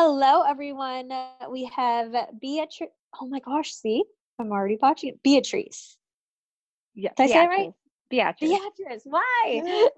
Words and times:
Hello, 0.00 0.42
everyone. 0.42 1.10
We 1.50 1.64
have 1.74 2.14
Beatrice. 2.40 2.88
Oh 3.20 3.26
my 3.26 3.40
gosh, 3.40 3.72
see, 3.72 4.04
I'm 4.38 4.52
already 4.52 4.78
watching 4.80 5.08
it. 5.08 5.20
Beatrice. 5.24 5.98
Yeah, 6.94 7.10
Did 7.16 7.24
I 7.24 7.26
say 7.26 7.42
it 7.42 7.48
right? 7.48 7.72
Beatrice. 8.08 8.48
Beatrice. 8.48 9.02
Why? 9.02 9.88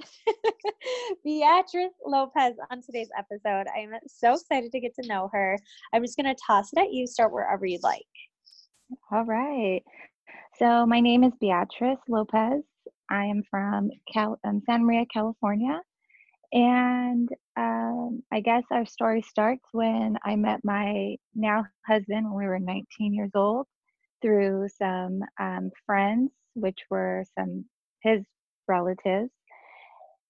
Beatrice 1.22 1.92
Lopez 2.06 2.54
on 2.70 2.80
today's 2.80 3.10
episode. 3.14 3.66
I'm 3.76 3.92
so 4.06 4.32
excited 4.32 4.72
to 4.72 4.80
get 4.80 4.94
to 4.94 5.06
know 5.06 5.28
her. 5.34 5.58
I'm 5.92 6.02
just 6.02 6.16
going 6.16 6.34
to 6.34 6.42
toss 6.46 6.72
it 6.72 6.78
at 6.78 6.94
you. 6.94 7.06
Start 7.06 7.30
wherever 7.30 7.66
you'd 7.66 7.82
like. 7.82 8.06
All 9.12 9.26
right. 9.26 9.82
So 10.58 10.86
my 10.86 11.00
name 11.00 11.24
is 11.24 11.34
Beatrice 11.42 11.98
Lopez. 12.08 12.62
I 13.10 13.26
am 13.26 13.42
from 13.50 13.90
Cal- 14.10 14.40
um, 14.44 14.62
Santa 14.64 14.82
Maria, 14.82 15.04
California. 15.12 15.78
And 16.52 17.28
um, 17.56 18.22
I 18.32 18.40
guess 18.40 18.64
our 18.72 18.86
story 18.86 19.22
starts 19.22 19.64
when 19.72 20.18
I 20.24 20.36
met 20.36 20.60
my 20.64 21.16
now 21.34 21.64
husband 21.86 22.26
when 22.26 22.34
we 22.34 22.46
were 22.46 22.58
19 22.58 23.14
years 23.14 23.30
old 23.34 23.66
through 24.22 24.68
some 24.76 25.20
um, 25.38 25.70
friends, 25.86 26.30
which 26.54 26.78
were 26.90 27.24
some 27.38 27.64
his 28.02 28.24
relatives. 28.66 29.30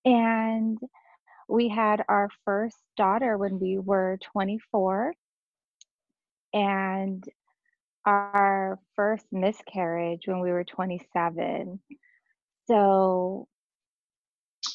And 0.05 0.79
we 1.49 1.69
had 1.69 2.05
our 2.09 2.29
first 2.45 2.77
daughter 2.97 3.39
when 3.39 3.59
we 3.59 3.79
were 3.79 4.19
24. 4.33 5.15
And 6.53 7.25
our 8.07 8.79
first 8.97 9.27
miscarriage 9.33 10.23
when 10.27 10.41
we 10.41 10.51
were 10.51 10.65
27. 10.65 11.81
So 12.67 13.49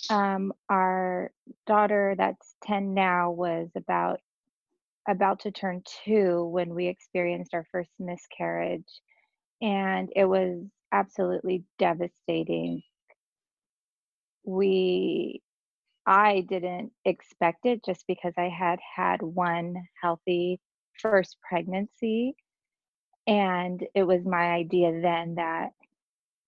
um, 0.10 0.54
our 0.70 1.32
daughter 1.68 2.16
that's 2.18 2.56
10 2.64 2.94
now 2.94 3.32
was 3.32 3.70
about 3.76 4.20
about 5.08 5.42
to 5.42 5.52
turn 5.52 5.84
two 6.04 6.46
when 6.46 6.74
we 6.74 6.88
experienced 6.88 7.54
our 7.54 7.66
first 7.72 7.92
miscarriage 8.00 9.02
and 9.62 10.10
it 10.16 10.26
was 10.26 10.64
absolutely 10.92 11.64
devastating. 11.78 12.82
We 14.44 15.42
i 16.06 16.42
didn't 16.42 16.92
expect 17.04 17.66
it 17.66 17.84
just 17.84 18.06
because 18.08 18.34
i 18.38 18.48
had 18.48 18.80
had 18.96 19.22
one 19.22 19.76
healthy 20.02 20.60
first 21.02 21.38
pregnancy 21.48 22.36
and 23.28 23.84
it 23.96 24.04
was 24.04 24.24
my 24.24 24.52
idea 24.52 25.02
then 25.02 25.36
that 25.36 25.72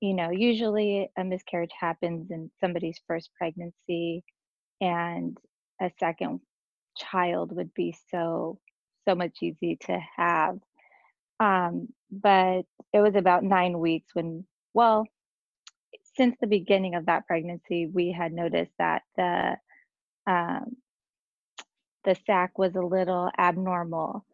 you 0.01 0.13
know, 0.13 0.31
usually 0.31 1.09
a 1.17 1.23
miscarriage 1.23 1.71
happens 1.79 2.31
in 2.31 2.51
somebody's 2.61 2.99
first 3.07 3.31
pregnancy, 3.37 4.23
and 4.81 5.37
a 5.81 5.91
second 5.99 6.41
child 6.97 7.55
would 7.55 7.73
be 7.73 7.95
so 8.11 8.59
so 9.07 9.15
much 9.15 9.37
easy 9.41 9.77
to 9.81 9.99
have. 10.17 10.59
Um, 11.39 11.89
but 12.11 12.63
it 12.93 13.01
was 13.01 13.15
about 13.15 13.43
nine 13.43 13.79
weeks 13.79 14.09
when, 14.13 14.45
well, 14.73 15.05
since 16.15 16.35
the 16.41 16.47
beginning 16.47 16.95
of 16.95 17.05
that 17.07 17.27
pregnancy, 17.27 17.87
we 17.87 18.11
had 18.11 18.33
noticed 18.33 18.73
that 18.79 19.03
the 19.17 19.57
um, 20.27 20.77
the 22.05 22.15
sac 22.25 22.57
was 22.57 22.75
a 22.75 22.81
little 22.81 23.31
abnormal. 23.37 24.25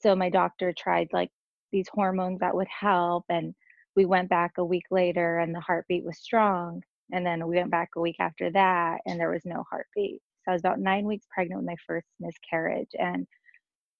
So 0.00 0.16
my 0.16 0.30
doctor 0.30 0.72
tried 0.72 1.08
like 1.12 1.30
these 1.72 1.88
hormones 1.92 2.40
that 2.40 2.54
would 2.54 2.68
help, 2.68 3.24
and 3.28 3.54
we 3.98 4.06
went 4.06 4.28
back 4.28 4.52
a 4.58 4.64
week 4.64 4.84
later 4.92 5.40
and 5.40 5.52
the 5.52 5.58
heartbeat 5.58 6.04
was 6.04 6.20
strong. 6.20 6.80
And 7.10 7.26
then 7.26 7.44
we 7.48 7.56
went 7.56 7.72
back 7.72 7.88
a 7.96 8.00
week 8.00 8.14
after 8.20 8.48
that 8.52 9.00
and 9.04 9.18
there 9.18 9.32
was 9.32 9.44
no 9.44 9.64
heartbeat. 9.68 10.20
So 10.44 10.52
I 10.52 10.54
was 10.54 10.62
about 10.62 10.78
nine 10.78 11.04
weeks 11.04 11.26
pregnant 11.34 11.60
with 11.60 11.66
my 11.66 11.74
first 11.84 12.06
miscarriage. 12.20 12.92
And 12.96 13.26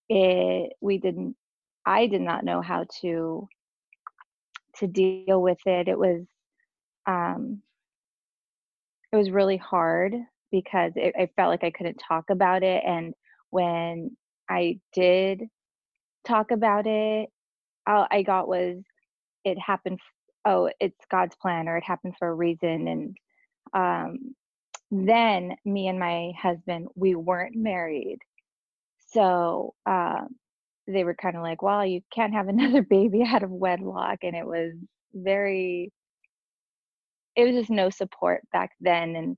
it 0.08 0.74
we 0.80 0.98
didn't 0.98 1.34
I 1.84 2.06
did 2.06 2.20
not 2.20 2.44
know 2.44 2.62
how 2.62 2.84
to 3.00 3.48
to 4.76 4.86
deal 4.86 5.42
with 5.42 5.58
it. 5.66 5.88
It 5.88 5.98
was 5.98 6.24
um 7.08 7.60
it 9.12 9.16
was 9.16 9.32
really 9.32 9.56
hard 9.56 10.14
because 10.52 10.92
it, 10.94 11.12
I 11.18 11.28
felt 11.34 11.50
like 11.50 11.64
I 11.64 11.72
couldn't 11.72 12.00
talk 12.06 12.30
about 12.30 12.62
it. 12.62 12.84
And 12.86 13.14
when 13.50 14.16
I 14.48 14.78
did 14.92 15.42
talk 16.24 16.52
about 16.52 16.86
it, 16.86 17.30
all 17.84 18.06
I 18.12 18.22
got 18.22 18.46
was 18.46 18.76
it 19.44 19.58
happened 19.58 19.98
oh 20.44 20.70
it's 20.80 21.04
god's 21.10 21.36
plan 21.36 21.68
or 21.68 21.76
it 21.76 21.84
happened 21.84 22.14
for 22.18 22.28
a 22.28 22.34
reason 22.34 22.88
and 22.88 23.16
um, 23.74 24.34
then 24.90 25.56
me 25.64 25.88
and 25.88 25.98
my 25.98 26.32
husband 26.40 26.88
we 26.94 27.14
weren't 27.14 27.54
married. 27.54 28.18
So 29.08 29.74
uh, 29.86 30.24
they 30.86 31.04
were 31.04 31.14
kind 31.14 31.36
of 31.36 31.42
like 31.42 31.62
well 31.62 31.84
you 31.84 32.00
can't 32.12 32.32
have 32.32 32.48
another 32.48 32.82
baby 32.82 33.22
out 33.26 33.42
of 33.42 33.50
wedlock 33.50 34.18
and 34.22 34.34
it 34.34 34.46
was 34.46 34.72
very 35.14 35.92
it 37.36 37.44
was 37.44 37.54
just 37.54 37.70
no 37.70 37.88
support 37.88 38.42
back 38.52 38.70
then 38.80 39.16
and 39.16 39.36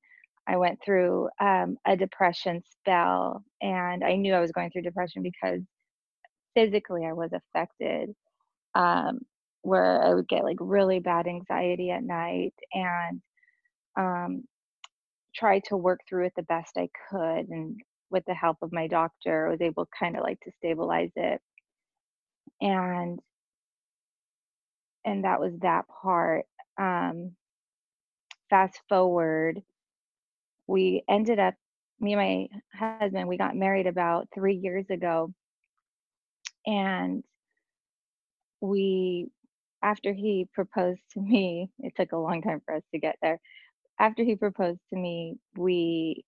i 0.48 0.56
went 0.56 0.78
through 0.84 1.28
um, 1.40 1.76
a 1.86 1.96
depression 1.96 2.60
spell 2.70 3.44
and 3.62 4.02
i 4.02 4.16
knew 4.16 4.34
i 4.34 4.40
was 4.40 4.50
going 4.52 4.70
through 4.70 4.82
depression 4.82 5.22
because 5.22 5.60
physically 6.54 7.06
i 7.06 7.12
was 7.12 7.30
affected 7.32 8.10
um, 8.74 9.20
where 9.62 10.02
I 10.02 10.14
would 10.14 10.28
get 10.28 10.44
like 10.44 10.56
really 10.60 11.00
bad 11.00 11.26
anxiety 11.26 11.90
at 11.90 12.02
night 12.02 12.54
and 12.72 13.20
um, 13.96 14.44
try 15.34 15.60
to 15.68 15.76
work 15.76 16.00
through 16.08 16.26
it 16.26 16.32
the 16.36 16.42
best 16.44 16.76
I 16.76 16.88
could. 17.10 17.48
And 17.48 17.80
with 18.10 18.24
the 18.26 18.34
help 18.34 18.58
of 18.62 18.72
my 18.72 18.86
doctor, 18.86 19.46
I 19.46 19.50
was 19.50 19.60
able 19.60 19.88
kind 19.98 20.16
of 20.16 20.22
like 20.22 20.40
to 20.40 20.52
stabilize 20.58 21.12
it. 21.16 21.40
And 22.60 23.20
and 25.04 25.24
that 25.24 25.40
was 25.40 25.52
that 25.62 25.86
part. 26.02 26.44
Um, 26.78 27.32
fast 28.50 28.80
forward, 28.88 29.62
we 30.66 31.02
ended 31.08 31.38
up, 31.38 31.54
me 32.00 32.14
and 32.14 32.20
my 32.20 32.98
husband, 33.00 33.28
we 33.28 33.38
got 33.38 33.56
married 33.56 33.86
about 33.86 34.28
three 34.34 34.56
years 34.56 34.84
ago. 34.90 35.32
And 36.66 37.24
we 38.60 39.30
after 39.82 40.12
he 40.12 40.48
proposed 40.52 41.02
to 41.12 41.20
me, 41.20 41.70
it 41.78 41.94
took 41.96 42.12
a 42.12 42.16
long 42.18 42.42
time 42.42 42.60
for 42.64 42.74
us 42.74 42.82
to 42.92 43.00
get 43.00 43.16
there. 43.22 43.40
After 43.98 44.24
he 44.24 44.36
proposed 44.36 44.80
to 44.90 44.96
me, 44.98 45.36
we 45.56 46.24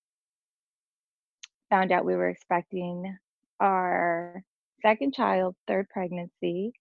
found 1.71 1.91
out 1.91 2.05
we 2.05 2.17
were 2.17 2.29
expecting 2.29 3.17
our 3.61 4.43
second 4.83 5.15
child, 5.15 5.57
third 5.67 5.89
pregnancy, 5.89 6.73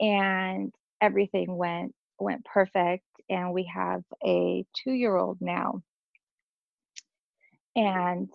and 0.00 0.72
everything 1.00 1.56
went 1.56 1.94
went 2.20 2.44
perfect 2.44 3.04
and 3.30 3.52
we 3.52 3.70
have 3.72 4.02
a 4.24 4.64
2-year-old 4.86 5.38
now. 5.40 5.82
And 7.76 8.28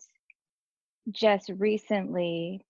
just 1.12 1.50
recently 1.58 2.66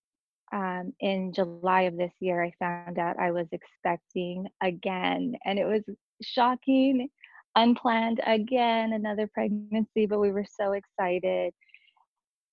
um, 0.54 0.94
in 1.00 1.34
July 1.34 1.82
of 1.82 1.98
this 1.98 2.14
year, 2.20 2.44
I 2.44 2.54
found 2.60 3.00
out 3.00 3.18
I 3.18 3.32
was 3.32 3.48
expecting 3.52 4.48
again. 4.62 5.34
And 5.46 5.58
it 5.58 5.66
was 5.66 5.82
shocking, 6.22 7.10
unplanned 7.56 8.22
again, 8.26 8.94
another 8.94 9.28
pregnancy, 9.34 10.06
but 10.06 10.20
we 10.20 10.32
were 10.32 10.46
so 10.46 10.74
excited. 10.74 11.54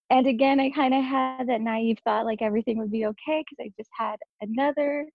And 0.09 0.27
again, 0.27 0.59
I 0.59 0.71
kind 0.71 0.95
of 0.95 1.05
had 1.05 1.47
that 1.49 1.61
naive 1.61 1.99
thought 2.03 2.25
like 2.25 2.43
everything 2.43 2.79
would 2.79 2.91
be 2.91 3.07
okay 3.07 3.45
because 3.45 3.65
I 3.65 3.71
just 3.79 3.91
had 3.97 4.17
another 4.41 5.07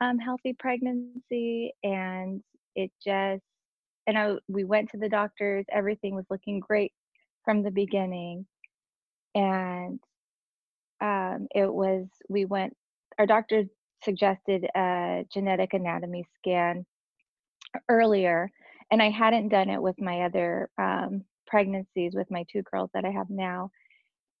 um, 0.00 0.18
healthy 0.18 0.54
pregnancy 0.58 1.72
and 1.82 2.42
it 2.76 2.92
just, 3.04 3.42
and 4.06 4.16
I, 4.16 4.34
we 4.48 4.64
went 4.64 4.90
to 4.90 4.98
the 4.98 5.08
doctors, 5.08 5.64
everything 5.72 6.14
was 6.14 6.26
looking 6.30 6.60
great 6.60 6.92
from 7.44 7.62
the 7.62 7.70
beginning. 7.70 8.46
And 9.34 9.98
um, 11.00 11.46
it 11.54 11.72
was 11.72 12.06
we 12.28 12.44
went 12.44 12.74
our 13.18 13.26
doctor 13.26 13.64
suggested 14.04 14.66
a 14.76 15.24
genetic 15.32 15.74
anatomy 15.74 16.24
scan 16.36 16.84
earlier 17.88 18.50
and 18.90 19.02
i 19.02 19.10
hadn't 19.10 19.48
done 19.48 19.68
it 19.70 19.82
with 19.82 20.00
my 20.00 20.22
other 20.22 20.70
um, 20.78 21.24
pregnancies 21.46 22.14
with 22.14 22.30
my 22.30 22.44
two 22.50 22.62
girls 22.70 22.90
that 22.94 23.04
i 23.04 23.10
have 23.10 23.28
now 23.30 23.70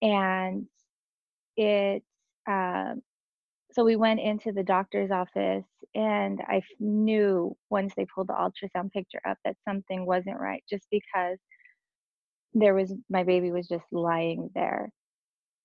and 0.02 0.66
it 1.56 2.02
um, 2.46 3.02
so 3.72 3.84
we 3.84 3.96
went 3.96 4.20
into 4.20 4.52
the 4.52 4.62
doctor's 4.62 5.10
office 5.10 5.66
and 5.94 6.40
I 6.48 6.62
knew 6.80 7.56
once 7.70 7.92
they 7.94 8.06
pulled 8.06 8.28
the 8.28 8.32
ultrasound 8.32 8.92
picture 8.92 9.20
up 9.28 9.38
that 9.44 9.56
something 9.66 10.06
wasn't 10.06 10.40
right 10.40 10.64
just 10.68 10.86
because 10.90 11.38
there 12.54 12.74
was 12.74 12.94
my 13.10 13.24
baby 13.24 13.52
was 13.52 13.68
just 13.68 13.84
lying 13.92 14.50
there. 14.54 14.90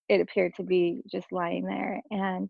It 0.09 0.21
appeared 0.21 0.55
to 0.55 0.63
be 0.63 1.01
just 1.11 1.31
lying 1.31 1.65
there 1.65 2.01
and 2.11 2.49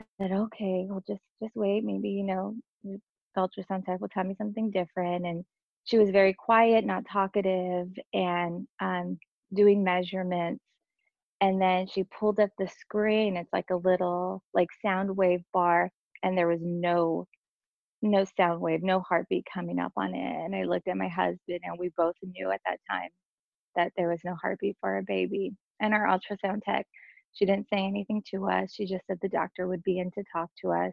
I 0.00 0.04
said, 0.20 0.32
okay, 0.32 0.86
well 0.88 1.02
just 1.06 1.22
just 1.42 1.56
wait, 1.56 1.84
maybe, 1.84 2.10
you 2.10 2.24
know, 2.24 2.54
the 2.84 3.00
ultrasound 3.36 3.84
tech 3.86 4.00
will 4.00 4.08
tell 4.08 4.24
me 4.24 4.34
something 4.36 4.70
different. 4.70 5.26
And 5.26 5.44
she 5.84 5.98
was 5.98 6.10
very 6.10 6.34
quiet, 6.34 6.84
not 6.84 7.04
talkative, 7.10 7.88
and 8.12 8.66
um, 8.80 9.18
doing 9.54 9.84
measurements 9.84 10.62
and 11.40 11.60
then 11.60 11.86
she 11.86 12.04
pulled 12.04 12.40
up 12.40 12.50
the 12.58 12.68
screen 12.68 13.36
it's 13.36 13.52
like 13.52 13.70
a 13.70 13.76
little 13.76 14.42
like 14.54 14.68
sound 14.82 15.16
wave 15.16 15.42
bar 15.52 15.90
and 16.22 16.36
there 16.36 16.48
was 16.48 16.60
no 16.62 17.26
no 18.02 18.24
sound 18.36 18.60
wave 18.60 18.82
no 18.82 19.00
heartbeat 19.00 19.46
coming 19.52 19.78
up 19.78 19.92
on 19.96 20.14
it 20.14 20.44
and 20.44 20.54
i 20.54 20.64
looked 20.64 20.88
at 20.88 20.96
my 20.96 21.08
husband 21.08 21.60
and 21.64 21.78
we 21.78 21.90
both 21.96 22.14
knew 22.22 22.50
at 22.50 22.60
that 22.66 22.78
time 22.90 23.10
that 23.78 23.92
there 23.96 24.10
was 24.10 24.20
no 24.24 24.36
heartbeat 24.40 24.76
for 24.80 24.94
our 24.94 25.02
baby 25.02 25.52
and 25.80 25.94
our 25.94 26.06
ultrasound 26.06 26.60
tech 26.62 26.86
she 27.32 27.46
didn't 27.46 27.68
say 27.72 27.78
anything 27.78 28.22
to 28.30 28.46
us 28.48 28.72
she 28.74 28.84
just 28.84 29.06
said 29.06 29.18
the 29.22 29.28
doctor 29.28 29.66
would 29.66 29.82
be 29.82 29.98
in 29.98 30.10
to 30.10 30.22
talk 30.30 30.50
to 30.60 30.70
us 30.70 30.92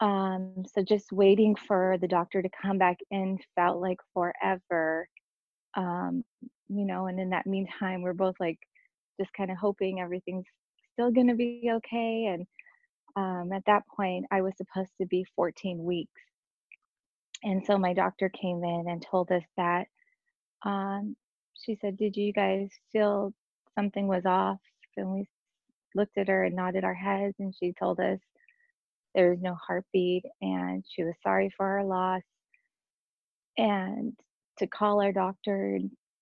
um, 0.00 0.64
so 0.74 0.82
just 0.82 1.12
waiting 1.12 1.54
for 1.54 1.96
the 2.00 2.08
doctor 2.08 2.42
to 2.42 2.48
come 2.60 2.78
back 2.78 2.96
in 3.10 3.38
felt 3.54 3.80
like 3.80 3.98
forever 4.12 5.06
um, 5.76 6.24
you 6.68 6.84
know 6.84 7.06
and 7.06 7.20
in 7.20 7.30
that 7.30 7.46
meantime 7.46 8.02
we're 8.02 8.12
both 8.12 8.34
like 8.40 8.58
just 9.20 9.32
kind 9.34 9.50
of 9.50 9.58
hoping 9.58 10.00
everything's 10.00 10.46
still 11.00 11.10
going 11.10 11.28
to 11.28 11.34
be 11.34 11.70
okay. 11.72 12.26
And 12.26 12.46
um, 13.16 13.52
at 13.52 13.64
that 13.66 13.82
point, 13.94 14.26
I 14.30 14.42
was 14.42 14.52
supposed 14.56 14.92
to 15.00 15.06
be 15.06 15.24
14 15.36 15.82
weeks. 15.82 16.10
And 17.42 17.64
so 17.64 17.78
my 17.78 17.94
doctor 17.94 18.28
came 18.28 18.62
in 18.64 18.84
and 18.88 19.04
told 19.10 19.30
us 19.32 19.42
that 19.56 19.86
um, 20.64 21.16
she 21.64 21.78
said, 21.80 21.96
Did 21.96 22.16
you 22.16 22.32
guys 22.32 22.68
feel 22.92 23.32
something 23.76 24.06
was 24.06 24.24
off? 24.26 24.58
And 24.96 25.12
we 25.12 25.26
looked 25.94 26.18
at 26.18 26.28
her 26.28 26.44
and 26.44 26.56
nodded 26.56 26.84
our 26.84 26.94
heads, 26.94 27.34
and 27.38 27.54
she 27.58 27.72
told 27.78 28.00
us 28.00 28.18
there 29.14 29.30
was 29.30 29.40
no 29.40 29.56
heartbeat 29.66 30.24
and 30.40 30.84
she 30.88 31.02
was 31.02 31.14
sorry 31.22 31.52
for 31.56 31.66
our 31.66 31.84
loss 31.84 32.22
and 33.58 34.12
to 34.58 34.66
call 34.66 35.02
our 35.02 35.12
doctor 35.12 35.78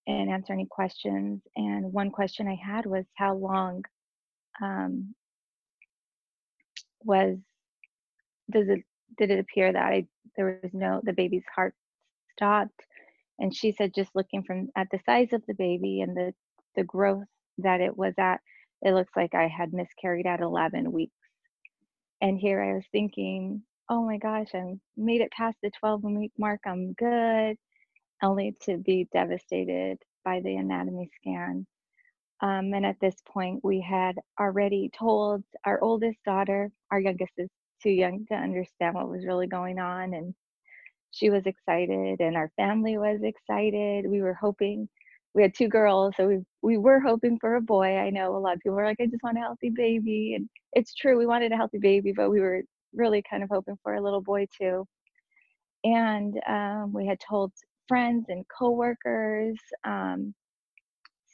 and 0.06 0.31
answer 0.31 0.52
any 0.52 0.67
questions. 0.67 1.43
And 1.56 1.93
one 1.93 2.11
question 2.11 2.49
I 2.49 2.55
had 2.55 2.87
was 2.87 3.05
how 3.14 3.35
long 3.35 3.85
um, 4.62 5.14
was 7.05 7.37
does 8.50 8.69
it 8.69 8.82
did 9.19 9.31
it 9.31 9.38
appear 9.38 9.73
that 9.73 9.82
I 9.82 10.06
there 10.37 10.58
was 10.62 10.73
no 10.73 11.00
the 11.05 11.12
baby's 11.12 11.44
heart 11.55 11.75
stopped 12.32 12.81
and 13.38 13.55
she 13.55 13.73
said 13.73 13.94
just 13.94 14.11
looking 14.14 14.43
from 14.43 14.69
at 14.76 14.88
the 14.90 15.00
size 15.06 15.32
of 15.32 15.43
the 15.46 15.55
baby 15.55 16.00
and 16.00 16.17
the 16.17 16.32
the 16.76 16.85
growth 16.85 17.26
that 17.58 17.81
it 17.81 17.96
was 17.96 18.14
at 18.19 18.40
it 18.82 18.93
looks 18.93 19.12
like 19.17 19.35
I 19.35 19.49
had 19.49 19.73
miscarried 19.73 20.26
at 20.26 20.40
11 20.40 20.93
weeks 20.93 21.12
and 22.20 22.38
here 22.38 22.62
I 22.62 22.75
was 22.75 22.85
thinking 22.93 23.62
oh 23.88 24.05
my 24.05 24.19
gosh 24.19 24.49
I 24.55 24.75
made 24.96 25.20
it 25.20 25.32
past 25.32 25.56
the 25.62 25.70
12 25.81 26.05
week 26.05 26.32
mark 26.38 26.61
I'm 26.67 26.93
good 26.94 27.56
only 28.23 28.56
to 28.62 28.79
be 28.79 29.08
devastated 29.12 29.99
by 30.25 30.40
the 30.40 30.56
anatomy 30.56 31.11
scan. 31.20 31.67
Um, 32.40 32.73
and 32.75 32.87
at 32.87 33.00
this 33.00 33.17
point, 33.26 33.61
we 33.64 33.81
had 33.81 34.17
already 34.38 34.90
told 34.96 35.43
our 35.64 35.81
oldest 35.82 36.19
daughter, 36.25 36.70
our 36.90 37.00
youngest 37.00 37.32
is 37.37 37.49
too 37.82 37.90
young 37.90 38.26
to 38.26 38.35
understand 38.35 38.94
what 38.94 39.08
was 39.08 39.26
really 39.26 39.46
going 39.46 39.79
on. 39.79 40.14
And 40.14 40.35
she 41.10 41.31
was 41.31 41.46
excited, 41.46 42.20
and 42.20 42.37
our 42.37 42.50
family 42.56 42.99
was 42.99 43.20
excited. 43.22 44.06
We 44.08 44.22
were 44.22 44.34
hoping, 44.34 44.88
we 45.34 45.43
had 45.43 45.55
two 45.55 45.69
girls, 45.69 46.14
so 46.16 46.26
we, 46.28 46.38
we 46.62 46.78
were 46.78 47.00
hoping 47.00 47.38
for 47.38 47.56
a 47.56 47.60
boy. 47.60 47.96
I 47.96 48.10
know 48.10 48.37
a 48.37 48.38
lot 48.38 48.55
of 48.55 48.60
people 48.60 48.76
were 48.76 48.84
like, 48.84 49.00
I 49.00 49.06
just 49.06 49.22
want 49.22 49.38
a 49.38 49.40
healthy 49.40 49.70
baby. 49.70 50.34
And 50.37 50.49
it's 50.72 50.94
true, 50.94 51.19
we 51.19 51.26
wanted 51.26 51.52
a 51.52 51.56
healthy 51.56 51.78
baby, 51.78 52.12
but 52.12 52.31
we 52.31 52.40
were 52.40 52.62
really 52.94 53.22
kind 53.28 53.43
of 53.43 53.49
hoping 53.50 53.78
for 53.82 53.94
a 53.94 54.02
little 54.02 54.22
boy 54.22 54.46
too. 54.58 54.87
And 55.84 56.38
um, 56.49 56.93
we 56.93 57.06
had 57.06 57.19
told 57.20 57.52
friends 57.87 58.26
and 58.28 58.44
coworkers. 58.49 59.58
Um, 59.84 60.34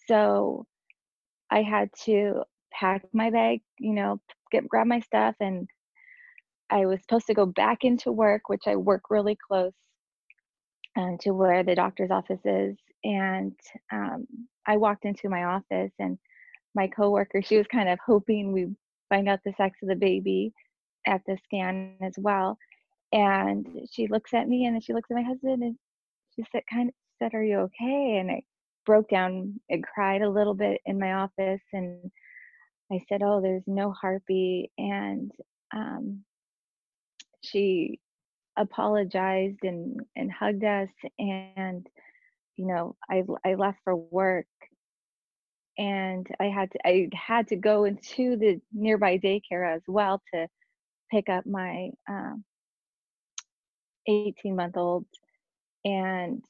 so 0.08 0.66
I 1.50 1.62
had 1.62 1.88
to 2.04 2.42
pack 2.72 3.04
my 3.12 3.30
bag, 3.30 3.60
you 3.78 3.92
know, 3.92 4.20
get 4.50 4.68
grab 4.68 4.86
my 4.86 5.00
stuff, 5.00 5.34
and 5.40 5.68
I 6.74 6.86
was 6.86 7.00
supposed 7.02 7.26
to 7.28 7.34
go 7.34 7.46
back 7.46 7.84
into 7.84 8.10
work, 8.10 8.48
which 8.48 8.64
I 8.66 8.74
work 8.74 9.02
really 9.08 9.38
close 9.48 9.72
um, 10.96 11.16
to 11.20 11.30
where 11.30 11.62
the 11.62 11.76
doctor's 11.76 12.10
office 12.10 12.40
is. 12.44 12.76
And 13.04 13.52
um, 13.92 14.26
I 14.66 14.76
walked 14.76 15.04
into 15.04 15.28
my 15.28 15.44
office, 15.44 15.92
and 16.00 16.18
my 16.74 16.88
coworker, 16.88 17.42
she 17.42 17.56
was 17.56 17.66
kind 17.68 17.88
of 17.88 17.98
hoping 18.04 18.52
we 18.52 18.74
find 19.08 19.28
out 19.28 19.38
the 19.44 19.54
sex 19.56 19.78
of 19.82 19.88
the 19.88 19.94
baby 19.94 20.52
at 21.06 21.20
the 21.26 21.38
scan 21.44 21.96
as 22.02 22.14
well. 22.18 22.58
And 23.12 23.86
she 23.92 24.08
looks 24.08 24.34
at 24.34 24.48
me, 24.48 24.64
and 24.64 24.74
then 24.74 24.80
she 24.80 24.94
looks 24.94 25.10
at 25.12 25.16
my 25.16 25.22
husband, 25.22 25.62
and 25.62 25.76
she 26.34 26.44
said 26.50 26.62
kind 26.68 26.88
of 26.88 26.94
said, 27.20 27.34
"Are 27.34 27.44
you 27.44 27.58
okay?" 27.58 28.16
And 28.18 28.30
I 28.32 28.42
broke 28.84 29.08
down 29.08 29.60
and 29.70 29.84
cried 29.84 30.22
a 30.22 30.28
little 30.28 30.54
bit 30.54 30.80
in 30.86 30.98
my 30.98 31.12
office, 31.12 31.62
and 31.72 32.10
I 32.90 32.98
said, 33.08 33.22
"Oh, 33.22 33.40
there's 33.40 33.62
no 33.68 33.92
heartbeat," 33.92 34.72
and 34.78 35.30
um, 35.72 36.24
she 37.44 38.00
apologized 38.56 39.60
and 39.64 40.00
and 40.16 40.32
hugged 40.32 40.64
us, 40.64 40.90
and 41.18 41.86
you 42.56 42.66
know, 42.66 42.96
I 43.10 43.22
I 43.44 43.54
left 43.54 43.78
for 43.84 43.96
work. 43.96 44.46
And 45.78 46.26
I 46.40 46.44
had 46.44 46.70
to 46.72 46.78
I 46.86 47.08
had 47.14 47.48
to 47.48 47.56
go 47.56 47.84
into 47.84 48.36
the 48.36 48.60
nearby 48.72 49.18
daycare 49.18 49.74
as 49.74 49.82
well 49.88 50.22
to 50.32 50.48
pick 51.10 51.28
up 51.28 51.46
my 51.46 51.90
um, 52.08 52.44
18 54.08 54.56
month 54.56 54.76
old 54.76 55.06
and 55.84 56.42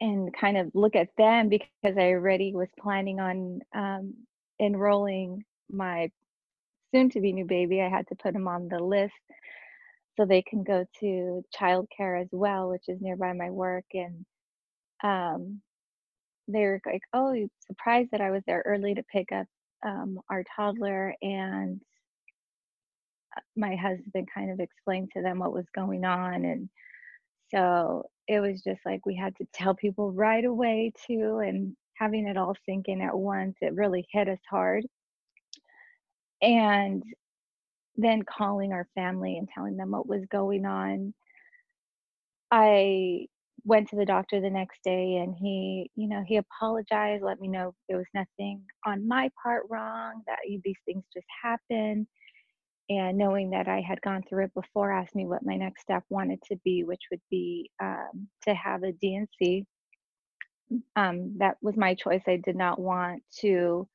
and 0.00 0.32
kind 0.34 0.56
of 0.56 0.70
look 0.74 0.96
at 0.96 1.08
them 1.18 1.48
because 1.48 1.96
I 1.98 2.10
already 2.12 2.54
was 2.54 2.68
planning 2.78 3.20
on 3.20 3.60
um, 3.74 4.14
enrolling 4.60 5.44
my 5.70 6.10
soon 6.94 7.10
to 7.10 7.20
be 7.20 7.32
new 7.32 7.44
baby. 7.46 7.82
I 7.82 7.88
had 7.88 8.06
to 8.08 8.16
put 8.16 8.34
him 8.34 8.48
on 8.48 8.68
the 8.68 8.80
list 8.80 9.14
so 10.16 10.24
they 10.26 10.42
can 10.42 10.64
go 10.64 10.84
to 11.00 11.44
childcare 11.58 12.20
as 12.22 12.28
well, 12.32 12.70
which 12.70 12.88
is 12.88 13.00
nearby 13.00 13.32
my 13.32 13.50
work. 13.50 13.84
And 13.94 14.24
um, 15.04 15.62
they 16.48 16.60
were 16.62 16.80
like, 16.86 17.02
"Oh, 17.14 17.34
surprised 17.66 18.10
that 18.12 18.20
I 18.22 18.30
was 18.30 18.42
there 18.46 18.62
early 18.66 18.94
to 18.94 19.02
pick 19.04 19.32
up 19.32 19.46
um, 19.86 20.20
our 20.30 20.44
toddler." 20.56 21.14
And 21.22 21.80
uh, 23.36 23.40
my 23.56 23.76
husband 23.76 24.28
kind 24.34 24.50
of 24.50 24.60
explained 24.60 25.10
to 25.14 25.22
them 25.22 25.38
what 25.38 25.52
was 25.54 25.66
going 25.74 26.04
on 26.04 26.44
and 26.44 26.68
so 27.54 28.04
it 28.28 28.40
was 28.40 28.62
just 28.62 28.80
like 28.84 29.06
we 29.06 29.16
had 29.16 29.36
to 29.36 29.46
tell 29.54 29.74
people 29.74 30.12
right 30.12 30.44
away 30.44 30.92
too, 31.06 31.38
and 31.38 31.76
having 31.96 32.26
it 32.28 32.36
all 32.36 32.54
sink 32.66 32.88
in 32.88 33.00
at 33.00 33.16
once, 33.18 33.56
it 33.62 33.74
really 33.74 34.06
hit 34.12 34.28
us 34.28 34.38
hard. 34.50 34.84
And 36.42 37.02
then 37.96 38.22
calling 38.22 38.72
our 38.72 38.86
family 38.94 39.38
and 39.38 39.48
telling 39.52 39.76
them 39.76 39.90
what 39.90 40.08
was 40.08 40.24
going 40.30 40.64
on. 40.64 41.12
I 42.50 43.26
went 43.64 43.88
to 43.90 43.96
the 43.96 44.06
doctor 44.06 44.40
the 44.40 44.48
next 44.48 44.82
day 44.84 45.16
and 45.16 45.34
he, 45.38 45.90
you 45.96 46.08
know, 46.08 46.22
he 46.26 46.36
apologized, 46.36 47.22
let 47.22 47.40
me 47.40 47.48
know 47.48 47.74
there 47.88 47.98
was 47.98 48.06
nothing 48.14 48.62
on 48.86 49.06
my 49.06 49.30
part 49.42 49.64
wrong, 49.68 50.22
that 50.26 50.38
these 50.64 50.78
things 50.86 51.04
just 51.12 51.26
happen 51.42 52.06
and 52.90 53.18
knowing 53.18 53.50
that 53.50 53.68
I 53.68 53.80
had 53.80 54.00
gone 54.00 54.22
through 54.22 54.44
it 54.44 54.54
before 54.54 54.92
asked 54.92 55.14
me 55.14 55.26
what 55.26 55.44
my 55.44 55.56
next 55.56 55.82
step 55.82 56.04
wanted 56.08 56.40
to 56.44 56.56
be, 56.64 56.84
which 56.84 57.02
would 57.10 57.20
be 57.30 57.70
um, 57.82 58.28
to 58.46 58.54
have 58.54 58.82
a 58.82 58.92
D&C. 58.92 59.66
Um, 60.96 61.34
that 61.38 61.56
was 61.60 61.76
my 61.76 61.94
choice. 61.94 62.22
I 62.26 62.36
did 62.36 62.56
not 62.56 62.80
want 62.80 63.22
to 63.40 63.86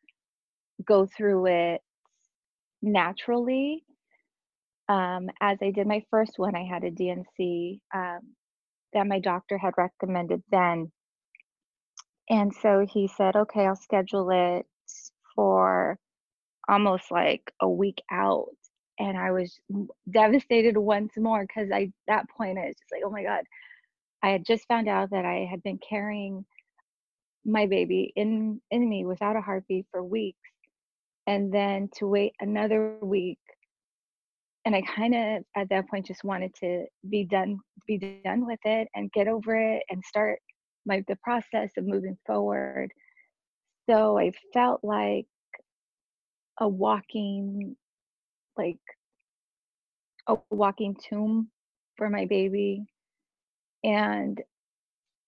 go 0.85 1.07
through 1.07 1.47
it 1.47 1.81
naturally. 2.83 3.85
Um, 4.89 5.29
as 5.41 5.59
I 5.63 5.71
did 5.71 5.87
my 5.87 6.03
first 6.11 6.33
one, 6.37 6.55
I 6.55 6.65
had 6.65 6.83
a 6.83 6.91
D&C 6.91 7.81
um, 7.95 8.19
that 8.93 9.07
my 9.07 9.19
doctor 9.19 9.57
had 9.57 9.73
recommended 9.77 10.43
then. 10.51 10.91
And 12.29 12.53
so 12.61 12.85
he 12.91 13.07
said, 13.07 13.35
okay, 13.35 13.65
I'll 13.65 13.75
schedule 13.77 14.29
it 14.31 14.67
for 15.35 15.97
almost 16.69 17.11
like 17.11 17.53
a 17.61 17.69
week 17.69 18.01
out 18.11 18.49
and 18.99 19.17
I 19.17 19.31
was 19.31 19.59
devastated 20.09 20.77
once 20.77 21.13
more 21.17 21.41
because 21.45 21.71
I 21.71 21.91
that 22.07 22.29
point 22.29 22.57
I 22.59 22.67
was 22.67 22.75
just 22.75 22.91
like, 22.91 23.01
oh 23.05 23.11
my 23.11 23.23
god, 23.23 23.43
I 24.23 24.29
had 24.31 24.45
just 24.45 24.67
found 24.67 24.87
out 24.89 25.11
that 25.11 25.25
I 25.25 25.47
had 25.49 25.63
been 25.63 25.79
carrying 25.79 26.45
my 27.45 27.67
baby 27.67 28.13
in 28.15 28.61
in 28.71 28.87
me 28.87 29.05
without 29.05 29.35
a 29.35 29.41
heartbeat 29.41 29.87
for 29.91 30.03
weeks, 30.03 30.39
and 31.27 31.53
then 31.53 31.89
to 31.95 32.07
wait 32.07 32.33
another 32.39 32.97
week 33.01 33.39
and 34.65 34.75
i 34.75 34.81
kind 34.81 35.15
of 35.15 35.43
at 35.55 35.69
that 35.69 35.87
point 35.89 36.05
just 36.05 36.23
wanted 36.23 36.53
to 36.55 36.85
be 37.09 37.25
done 37.25 37.57
be 37.87 37.97
done 38.23 38.45
with 38.45 38.59
it 38.65 38.87
and 38.95 39.11
get 39.11 39.27
over 39.27 39.55
it 39.55 39.83
and 39.89 40.03
start 40.03 40.39
my 40.85 41.03
the 41.07 41.17
process 41.23 41.71
of 41.77 41.85
moving 41.85 42.17
forward 42.25 42.89
so 43.89 44.17
i 44.17 44.31
felt 44.53 44.79
like 44.83 45.25
a 46.59 46.67
walking 46.67 47.75
like 48.57 48.77
a 50.27 50.35
walking 50.51 50.95
tomb 51.09 51.49
for 51.97 52.09
my 52.09 52.25
baby 52.25 52.85
and 53.83 54.41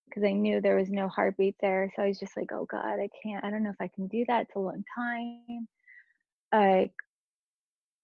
because 0.06 0.24
I 0.24 0.32
knew 0.32 0.62
there 0.62 0.78
was 0.78 0.90
no 0.90 1.08
heartbeat 1.10 1.56
there. 1.62 1.92
So 1.96 2.04
I 2.04 2.08
was 2.08 2.20
just 2.20 2.38
like, 2.38 2.52
oh 2.54 2.66
God, 2.70 3.00
I 3.00 3.10
can't, 3.22 3.44
I 3.44 3.50
don't 3.50 3.64
know 3.64 3.72
if 3.72 3.82
I 3.82 3.90
can 3.94 4.08
do 4.08 4.24
that. 4.28 4.44
It's 4.44 4.56
a 4.56 4.60
long 4.60 4.84
time. 4.98 5.68
I 6.56 6.92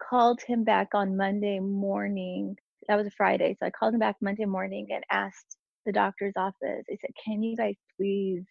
called 0.10 0.42
him 0.46 0.64
back 0.64 0.90
on 0.94 1.18
Monday 1.18 1.60
morning. 1.60 2.58
That 2.88 2.98
was 2.98 3.08
a 3.08 3.12
Friday. 3.12 3.56
So 3.60 3.68
I 3.68 3.72
called 3.72 3.94
him 3.94 4.00
back 4.00 4.18
Monday 4.22 4.46
morning 4.46 4.88
and 4.92 5.04
asked 5.12 5.58
the 5.86 5.94
doctor's 5.94 6.34
office, 6.38 6.86
I 6.92 6.98
said, 7.02 7.12
can 7.26 7.44
you 7.44 7.56
guys 7.56 7.76
please 7.98 8.44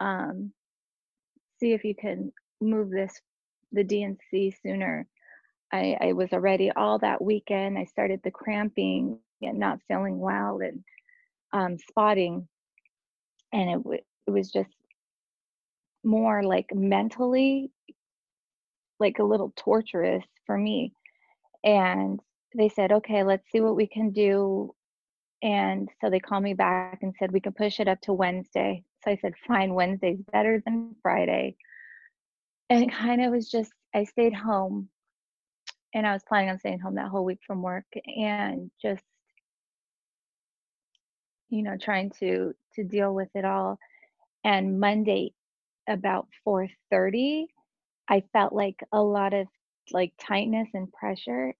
um, 0.00 0.52
see 1.60 1.72
if 1.72 1.84
you 1.84 1.94
can 1.94 2.32
move 2.60 2.90
this, 2.90 3.20
the 3.72 3.84
D&C 3.84 4.54
sooner? 4.62 5.06
I, 5.72 5.96
I 6.00 6.12
was 6.14 6.32
already 6.32 6.70
all 6.72 6.98
that 7.00 7.22
weekend. 7.22 7.78
I 7.78 7.84
started 7.84 8.20
the 8.24 8.30
cramping 8.30 9.18
and 9.42 9.58
not 9.58 9.80
feeling 9.88 10.18
well 10.18 10.60
and 10.62 10.82
um, 11.52 11.78
spotting 11.78 12.48
and 13.52 13.70
it, 13.70 13.82
w- 13.82 14.02
it 14.26 14.30
was 14.30 14.50
just 14.50 14.70
more 16.04 16.42
like 16.42 16.66
mentally 16.74 17.70
like 19.00 19.18
a 19.18 19.24
little 19.24 19.52
torturous 19.56 20.24
for 20.46 20.56
me. 20.56 20.92
And 21.64 22.20
they 22.56 22.68
said 22.68 22.92
okay 22.92 23.22
let's 23.24 23.50
see 23.50 23.60
what 23.60 23.76
we 23.76 23.86
can 23.86 24.10
do. 24.10 24.74
And 25.42 25.88
so 26.00 26.10
they 26.10 26.20
called 26.20 26.42
me 26.42 26.54
back 26.54 27.00
and 27.02 27.14
said 27.18 27.30
we 27.32 27.40
can 27.40 27.52
push 27.52 27.80
it 27.80 27.88
up 27.88 28.00
to 28.02 28.12
wednesday. 28.12 28.82
So 29.04 29.10
i 29.12 29.16
said 29.16 29.34
fine 29.46 29.74
wednesday's 29.74 30.20
better 30.32 30.62
than 30.64 30.94
friday. 31.02 31.56
And 32.70 32.92
kind 32.92 33.24
of 33.24 33.32
was 33.32 33.50
just 33.50 33.72
i 33.94 34.04
stayed 34.04 34.34
home. 34.34 34.88
And 35.94 36.06
i 36.06 36.12
was 36.12 36.24
planning 36.28 36.50
on 36.50 36.58
staying 36.58 36.80
home 36.80 36.96
that 36.96 37.08
whole 37.08 37.24
week 37.24 37.40
from 37.46 37.62
work 37.62 37.86
and 38.06 38.70
just 38.80 39.04
you 41.50 41.62
know 41.62 41.76
trying 41.80 42.10
to 42.20 42.54
to 42.74 42.84
deal 42.84 43.14
with 43.14 43.28
it 43.34 43.44
all. 43.44 43.78
And 44.44 44.80
monday 44.80 45.32
about 45.88 46.28
4:30 46.46 47.46
i 48.08 48.22
felt 48.32 48.52
like 48.52 48.76
a 48.92 49.00
lot 49.00 49.32
of 49.32 49.46
like 49.92 50.12
tightness 50.20 50.68
and 50.74 50.92
pressure 50.92 51.54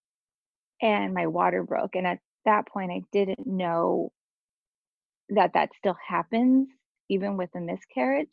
and 0.82 1.14
my 1.14 1.26
water 1.26 1.62
broke 1.62 1.96
and 1.96 2.06
at 2.06 2.18
that 2.44 2.66
point 2.68 2.90
i 2.90 3.02
didn't 3.12 3.46
know 3.46 4.10
that 5.30 5.52
that 5.54 5.70
still 5.78 5.96
happens 6.06 6.68
even 7.08 7.36
with 7.36 7.50
a 7.54 7.60
miscarriage 7.60 8.28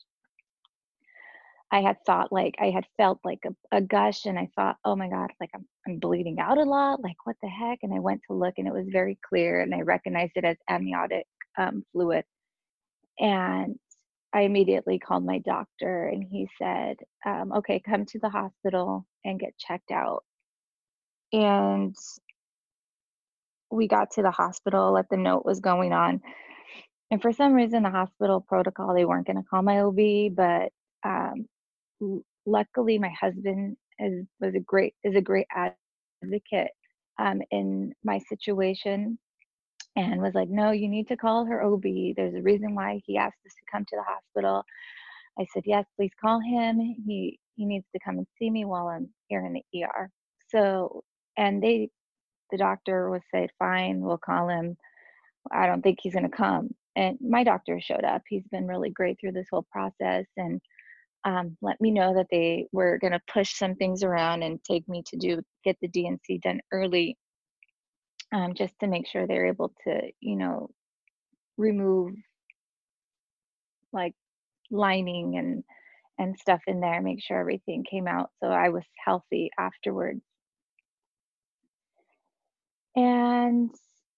I 1.72 1.82
had 1.82 1.98
thought 2.06 2.32
like 2.32 2.56
I 2.60 2.70
had 2.70 2.86
felt 2.96 3.20
like 3.24 3.44
a, 3.46 3.78
a, 3.78 3.82
gush 3.82 4.26
and 4.26 4.38
I 4.38 4.50
thought, 4.56 4.78
oh 4.86 4.96
my 4.96 5.10
God, 5.10 5.32
like 5.42 5.50
I'm, 5.54 5.66
I'm 5.88 6.00
bleeding 6.00 6.40
out 6.40 6.58
a 6.58 6.64
lot. 6.64 7.02
Like 7.02 7.18
what 7.26 7.36
the 7.42 7.50
heck? 7.50 7.80
And 7.84 7.94
I 7.94 8.00
went 8.00 8.22
to 8.28 8.36
look 8.36 8.54
and 8.58 8.68
it 8.68 8.74
was 8.74 8.86
very 8.92 9.18
clear 9.28 9.62
and 9.62 9.74
I 9.74 9.82
recognized 9.82 10.34
it 10.36 10.46
as 10.46 10.58
amniotic 10.70 11.26
um, 11.58 11.84
fluid. 11.92 12.24
And 13.20 13.78
I 14.36 14.42
immediately 14.42 15.00
called 15.00 15.26
my 15.26 15.40
doctor 15.40 16.10
and 16.10 16.22
he 16.30 16.50
said, 16.62 16.98
um, 17.26 17.54
okay, 17.54 17.80
come 17.80 18.06
to 18.08 18.20
the 18.20 18.30
hospital 18.30 19.08
and 19.24 19.40
get 19.40 19.58
checked 19.58 19.92
out. 19.92 20.26
And 21.32 21.96
we 23.72 23.88
got 23.88 24.12
to 24.12 24.22
the 24.22 24.32
hospital, 24.32 24.92
let 24.92 25.10
them 25.10 25.24
know 25.24 25.36
what 25.36 25.46
was 25.46 25.62
going 25.62 25.94
on. 25.94 26.22
And 27.12 27.22
for 27.22 27.32
some 27.32 27.54
reason, 27.54 27.84
the 27.84 27.90
hospital 27.90 28.42
protocol, 28.42 28.94
they 28.94 29.06
weren't 29.06 29.26
going 29.26 29.38
to 29.38 29.50
call 29.50 29.62
my 29.62 29.80
OB, 29.80 30.36
but 30.36 30.72
um, 31.08 31.48
luckily 32.46 33.00
my 33.00 33.14
husband 33.20 33.78
is 34.00 34.26
was 34.42 34.54
a 34.54 34.60
great 34.60 34.96
is 35.06 35.16
a 35.16 35.22
great 35.22 35.48
advocate 36.22 36.72
um, 37.20 37.42
in 37.52 37.94
my 38.04 38.20
situation 38.28 39.18
and 39.96 40.22
was 40.22 40.34
like 40.34 40.50
no 40.50 40.72
you 40.72 40.88
need 40.90 41.08
to 41.08 41.18
call 41.18 41.46
her 41.46 41.64
ob 41.64 41.84
there's 42.16 42.36
a 42.36 42.42
reason 42.42 42.76
why 42.76 43.02
he 43.06 43.18
asked 43.18 43.40
us 43.46 43.54
to 43.54 43.72
come 43.72 43.86
to 43.86 43.96
the 43.96 44.04
hospital. 44.04 44.64
I 45.40 45.46
said 45.54 45.64
yes 45.66 45.86
please 45.98 46.12
call 46.22 46.40
him. 46.40 46.80
He 47.06 47.40
he 47.56 47.66
needs 47.66 47.86
to 47.94 48.00
come 48.04 48.18
and 48.18 48.28
see 48.40 48.50
me 48.50 48.66
while 48.66 48.88
i'm 48.88 49.10
here 49.28 49.46
in 49.46 49.54
the 49.54 49.64
er 49.86 50.10
so 50.50 51.04
and 51.38 51.62
they 51.64 51.90
the 52.52 52.58
doctor 52.58 53.10
was 53.10 53.22
said 53.34 53.50
fine 53.60 54.02
we'll 54.02 54.18
call 54.18 54.50
him. 54.50 54.78
I 55.52 55.68
don't 55.68 55.82
think 55.82 56.00
he's 56.02 56.14
to 56.14 56.30
come. 56.30 56.70
And 56.96 57.18
my 57.22 57.44
doctor 57.44 57.80
showed 57.82 58.04
up. 58.06 58.22
He's 58.28 58.48
been 58.52 58.68
really 58.68 58.90
great 58.90 59.20
through 59.20 59.34
this 59.34 59.48
whole 59.52 59.66
process 59.72 60.26
and 60.38 60.62
um, 61.26 61.58
let 61.62 61.82
me 61.82 61.92
know 61.92 62.14
that 62.14 62.28
they 62.32 62.68
were 62.72 63.00
going 63.00 63.14
to 63.14 63.22
push 63.32 63.56
some 63.56 63.76
things 63.76 64.04
around 64.04 64.44
and 64.44 64.64
take 64.64 64.88
me 64.88 65.04
to 65.08 65.18
do 65.18 65.42
get 65.64 65.76
the 65.82 65.88
D&C 65.88 66.38
done 66.40 66.62
early, 66.72 67.18
um, 68.34 68.54
just 68.54 68.74
to 68.80 68.88
make 68.88 69.08
sure 69.08 69.28
they're 69.28 69.48
able 69.48 69.74
to, 69.86 70.02
you 70.20 70.36
know, 70.36 70.70
remove 71.58 72.14
like 73.94 74.14
lining 74.72 75.38
and 75.38 75.64
and 76.18 76.38
stuff 76.40 76.62
in 76.68 76.80
there, 76.80 77.02
make 77.02 77.22
sure 77.22 77.40
everything 77.40 77.84
came 77.90 78.08
out 78.08 78.30
so 78.42 78.48
I 78.48 78.70
was 78.70 78.84
healthy 79.04 79.50
afterwards. 79.60 80.22
And 82.96 83.70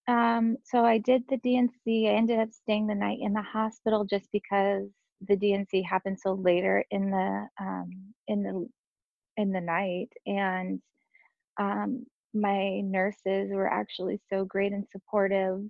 um, 0.08 0.58
so 0.64 0.86
I 0.86 1.00
did 1.00 1.24
the 1.28 1.38
D&C. 1.38 2.08
I 2.08 2.12
ended 2.12 2.40
up 2.40 2.54
staying 2.54 2.88
the 2.88 2.96
night 2.96 3.18
in 3.22 3.34
the 3.34 3.42
hospital 3.42 4.06
just 4.06 4.28
because 4.32 4.88
the 5.28 5.36
D&C 5.36 5.82
happened 5.82 6.20
so 6.20 6.34
later 6.34 6.84
in 6.92 7.10
the 7.10 7.48
um, 7.60 7.90
in 8.28 8.44
the 8.44 8.68
in 9.38 9.52
the 9.52 9.62
night, 9.62 10.10
and 10.26 10.82
um, 11.60 12.06
my 12.34 12.82
nurses 12.82 13.50
were 13.52 13.68
actually 13.68 14.20
so 14.30 14.46
great 14.46 14.74
and 14.74 14.86
supportive. 14.92 15.62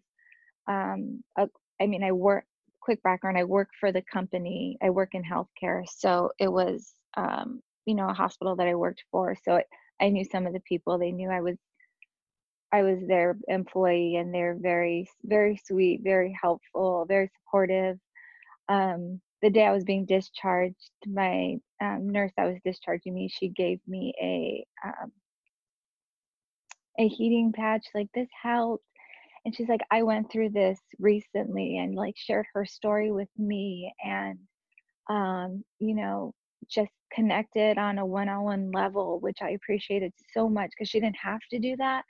Um, 0.68 1.24
uh, 1.38 1.48
I 1.82 1.88
mean, 1.88 2.04
I 2.04 2.12
work. 2.12 2.46
Quick 2.82 3.04
background: 3.04 3.38
I 3.38 3.44
work 3.44 3.70
for 3.80 3.92
the 3.92 4.02
company. 4.02 4.78
I 4.82 4.90
work 4.92 5.10
in 5.14 5.24
healthcare, 5.24 5.84
so 5.88 6.32
it 6.40 6.52
was 6.52 6.94
um, 7.18 7.62
you 7.86 7.96
know 7.96 8.10
a 8.10 8.14
hospital 8.14 8.56
that 8.56 8.68
I 8.68 8.76
worked 8.76 9.04
for. 9.12 9.36
So 9.44 9.56
it, 9.58 9.68
I 10.02 10.10
knew 10.10 10.24
some 10.24 10.48
of 10.48 10.54
the 10.54 10.62
people. 10.62 10.98
They 10.98 11.12
knew 11.12 11.30
I 11.30 11.42
was 11.42 11.58
I 12.72 12.84
was 12.84 13.00
their 13.08 13.38
employee, 13.48 14.16
and 14.16 14.34
they're 14.34 14.58
very 14.60 15.10
very 15.24 15.60
sweet, 15.66 16.02
very 16.04 16.38
helpful, 16.42 17.06
very 17.08 17.30
supportive. 17.44 17.98
Um, 18.70 19.22
the 19.42 19.50
day 19.50 19.66
I 19.66 19.74
was 19.74 19.84
being 19.84 20.06
discharged, 20.06 20.90
my 21.06 21.58
um, 21.82 22.10
nurse 22.10 22.32
that 22.38 22.46
was 22.46 22.60
discharging 22.66 23.14
me, 23.14 23.30
she 23.30 23.50
gave 23.50 23.80
me 23.88 24.14
a 24.22 24.66
um, 24.88 25.12
a 27.00 27.08
heating 27.08 27.52
patch. 27.54 27.88
Like 27.94 28.10
this 28.14 28.28
helped, 28.42 28.84
and 29.46 29.56
she's 29.56 29.70
like, 29.70 29.82
I 29.92 30.04
went 30.04 30.32
through 30.32 30.50
this 30.50 30.80
recently, 31.00 31.78
and 31.78 31.96
like 31.96 32.16
shared 32.18 32.46
her 32.54 32.66
story 32.66 33.12
with 33.12 33.30
me, 33.38 33.94
and 34.04 34.40
um, 35.10 35.64
you 35.80 35.96
know, 35.96 36.34
just 36.70 36.92
connected 37.14 37.78
on 37.78 37.98
a 37.98 38.06
one-on-one 38.06 38.72
level, 38.72 39.20
which 39.20 39.38
I 39.42 39.52
appreciated 39.52 40.12
so 40.34 40.50
much 40.50 40.72
because 40.72 40.90
she 40.90 41.00
didn't 41.00 41.18
have 41.22 41.40
to 41.52 41.60
do 41.60 41.76
that, 41.78 42.04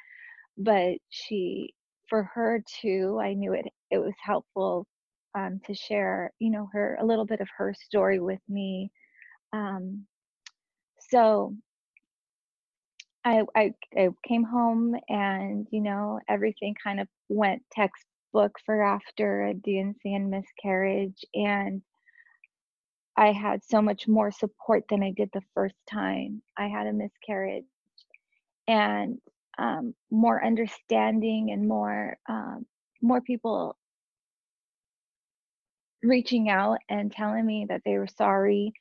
but 0.57 0.97
she, 1.09 1.73
for 2.09 2.23
her 2.33 2.63
too, 2.81 3.19
I 3.21 3.33
knew 3.33 3.53
it 3.53 3.65
it 3.91 3.99
was 3.99 4.13
helpful 4.23 4.85
um, 5.37 5.59
to 5.65 5.73
share, 5.73 6.31
you 6.39 6.49
know, 6.49 6.69
her 6.73 6.97
a 6.99 7.05
little 7.05 7.25
bit 7.25 7.41
of 7.41 7.47
her 7.57 7.73
story 7.79 8.19
with 8.19 8.39
me. 8.49 8.91
Um, 9.53 10.05
so 11.09 11.53
I, 13.27 13.43
I, 13.55 13.73
I 13.97 14.09
came 14.25 14.43
home 14.45 14.95
and 15.09 15.67
you 15.71 15.81
know 15.81 16.19
everything 16.29 16.75
kind 16.81 17.01
of 17.01 17.07
went 17.27 17.61
textbook 17.73 18.53
for 18.65 18.81
after 18.81 19.43
a 19.43 19.53
D&C 19.53 20.13
and 20.13 20.29
miscarriage 20.29 21.25
and 21.33 21.81
I 23.17 23.33
had 23.33 23.63
so 23.65 23.81
much 23.81 24.07
more 24.07 24.31
support 24.31 24.85
than 24.89 25.03
I 25.03 25.11
did 25.11 25.29
the 25.33 25.41
first 25.53 25.75
time 25.91 26.41
I 26.57 26.67
had 26.67 26.87
a 26.87 26.93
miscarriage 26.93 27.65
and 28.67 29.17
um, 29.57 29.93
more 30.09 30.45
understanding 30.45 31.51
and 31.51 31.67
more 31.67 32.17
um, 32.29 32.65
more 33.01 33.19
people 33.19 33.75
reaching 36.01 36.49
out 36.49 36.77
and 36.87 37.11
telling 37.11 37.45
me 37.45 37.65
that 37.67 37.81
they 37.83 37.97
were 37.97 38.07
sorry. 38.07 38.71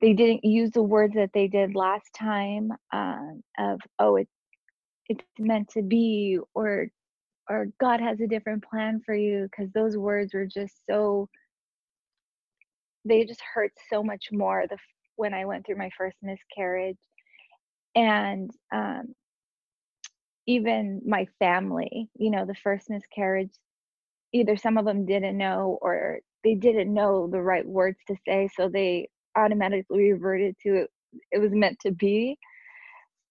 They 0.00 0.12
didn't 0.12 0.44
use 0.44 0.70
the 0.72 0.82
words 0.82 1.14
that 1.14 1.30
they 1.32 1.48
did 1.48 1.74
last 1.74 2.10
time 2.18 2.70
um, 2.92 3.42
of 3.58 3.80
oh 3.98 4.16
it 4.16 4.28
it's 5.08 5.24
meant 5.38 5.68
to 5.70 5.82
be 5.82 6.38
or 6.54 6.88
or 7.48 7.68
God 7.80 8.00
has 8.00 8.20
a 8.20 8.26
different 8.26 8.64
plan 8.64 9.00
for 9.06 9.14
you 9.14 9.48
because 9.50 9.72
those 9.72 9.96
words 9.96 10.34
were 10.34 10.46
just 10.46 10.74
so 10.88 11.28
they 13.04 13.24
just 13.24 13.40
hurt 13.54 13.72
so 13.88 14.02
much 14.02 14.28
more 14.32 14.66
the 14.68 14.76
when 15.16 15.34
I 15.34 15.44
went 15.44 15.66
through 15.66 15.76
my 15.76 15.90
first 15.96 16.16
miscarriage. 16.22 16.98
And 17.94 18.50
um, 18.72 19.14
even 20.46 21.00
my 21.04 21.26
family, 21.38 22.08
you 22.16 22.30
know, 22.30 22.44
the 22.44 22.54
first 22.54 22.90
miscarriage, 22.90 23.52
either 24.32 24.56
some 24.56 24.76
of 24.78 24.84
them 24.84 25.06
didn't 25.06 25.38
know 25.38 25.78
or 25.80 26.20
they 26.44 26.54
didn't 26.54 26.92
know 26.92 27.28
the 27.28 27.40
right 27.40 27.66
words 27.66 27.98
to 28.08 28.16
say, 28.26 28.48
so 28.54 28.68
they 28.68 29.08
automatically 29.36 30.12
reverted 30.12 30.56
to 30.62 30.86
it, 31.32 31.38
was 31.38 31.52
meant 31.52 31.78
to 31.80 31.90
be 31.92 32.38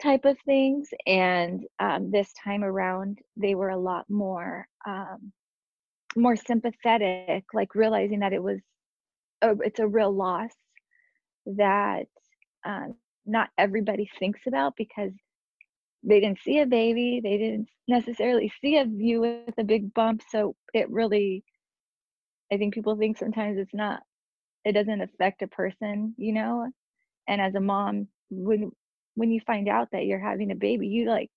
type 0.01 0.25
of 0.25 0.37
things. 0.45 0.89
And 1.07 1.63
um, 1.79 2.11
this 2.11 2.31
time 2.43 2.63
around, 2.63 3.19
they 3.37 3.55
were 3.55 3.69
a 3.69 3.77
lot 3.77 4.05
more 4.09 4.67
um, 4.87 5.31
more 6.17 6.35
sympathetic, 6.35 7.43
like 7.53 7.75
realizing 7.75 8.19
that 8.19 8.33
it 8.33 8.41
was 8.41 8.59
a, 9.41 9.55
it's 9.61 9.79
a 9.79 9.87
real 9.87 10.13
loss 10.13 10.51
that 11.45 12.05
um, 12.65 12.95
not 13.25 13.49
everybody 13.57 14.09
thinks 14.19 14.41
about 14.47 14.73
because 14.77 15.11
they 16.03 16.19
didn't 16.19 16.39
see 16.39 16.59
a 16.59 16.65
baby 16.65 17.19
they 17.23 17.37
didn't 17.37 17.67
necessarily 17.87 18.51
see 18.61 18.77
a 18.77 18.85
view 18.85 19.21
with 19.21 19.53
a 19.57 19.63
big 19.63 19.93
bump 19.93 20.21
so 20.29 20.55
it 20.73 20.89
really 20.89 21.43
i 22.51 22.57
think 22.57 22.73
people 22.73 22.95
think 22.95 23.17
sometimes 23.17 23.57
it's 23.57 23.73
not 23.73 24.01
it 24.65 24.73
doesn't 24.73 25.01
affect 25.01 25.41
a 25.43 25.47
person 25.47 26.13
you 26.17 26.33
know? 26.33 26.69
And 27.27 27.41
as 27.41 27.55
a 27.55 27.61
mom 27.61 28.07
when 28.29 28.71
when 29.15 29.31
you 29.31 29.41
find 29.45 29.69
out 29.69 29.89
that 29.91 30.05
you're 30.05 30.19
having 30.19 30.51
a 30.51 30.55
baby 30.55 30.87
you 30.87 31.07
like 31.09 31.29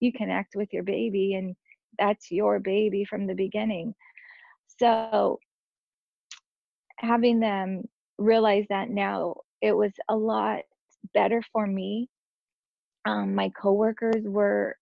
you 0.00 0.12
connect 0.12 0.56
with 0.56 0.72
your 0.72 0.82
baby 0.82 1.34
and 1.34 1.54
that's 1.98 2.30
your 2.30 2.58
baby 2.60 3.04
from 3.04 3.26
the 3.26 3.34
beginning. 3.34 3.94
So 4.78 5.38
having 6.98 7.40
them 7.40 7.84
realize 8.18 8.66
that 8.70 8.90
now 8.90 9.34
it 9.60 9.72
was 9.72 9.92
a 10.08 10.16
lot 10.16 10.60
better 11.14 11.42
for 11.52 11.66
me. 11.66 12.08
Um, 13.06 13.34
my 13.34 13.50
coworkers 13.50 14.24
were 14.24 14.76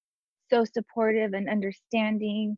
so 0.51 0.65
supportive 0.65 1.35
and 1.35 1.49
understanding 1.49 2.57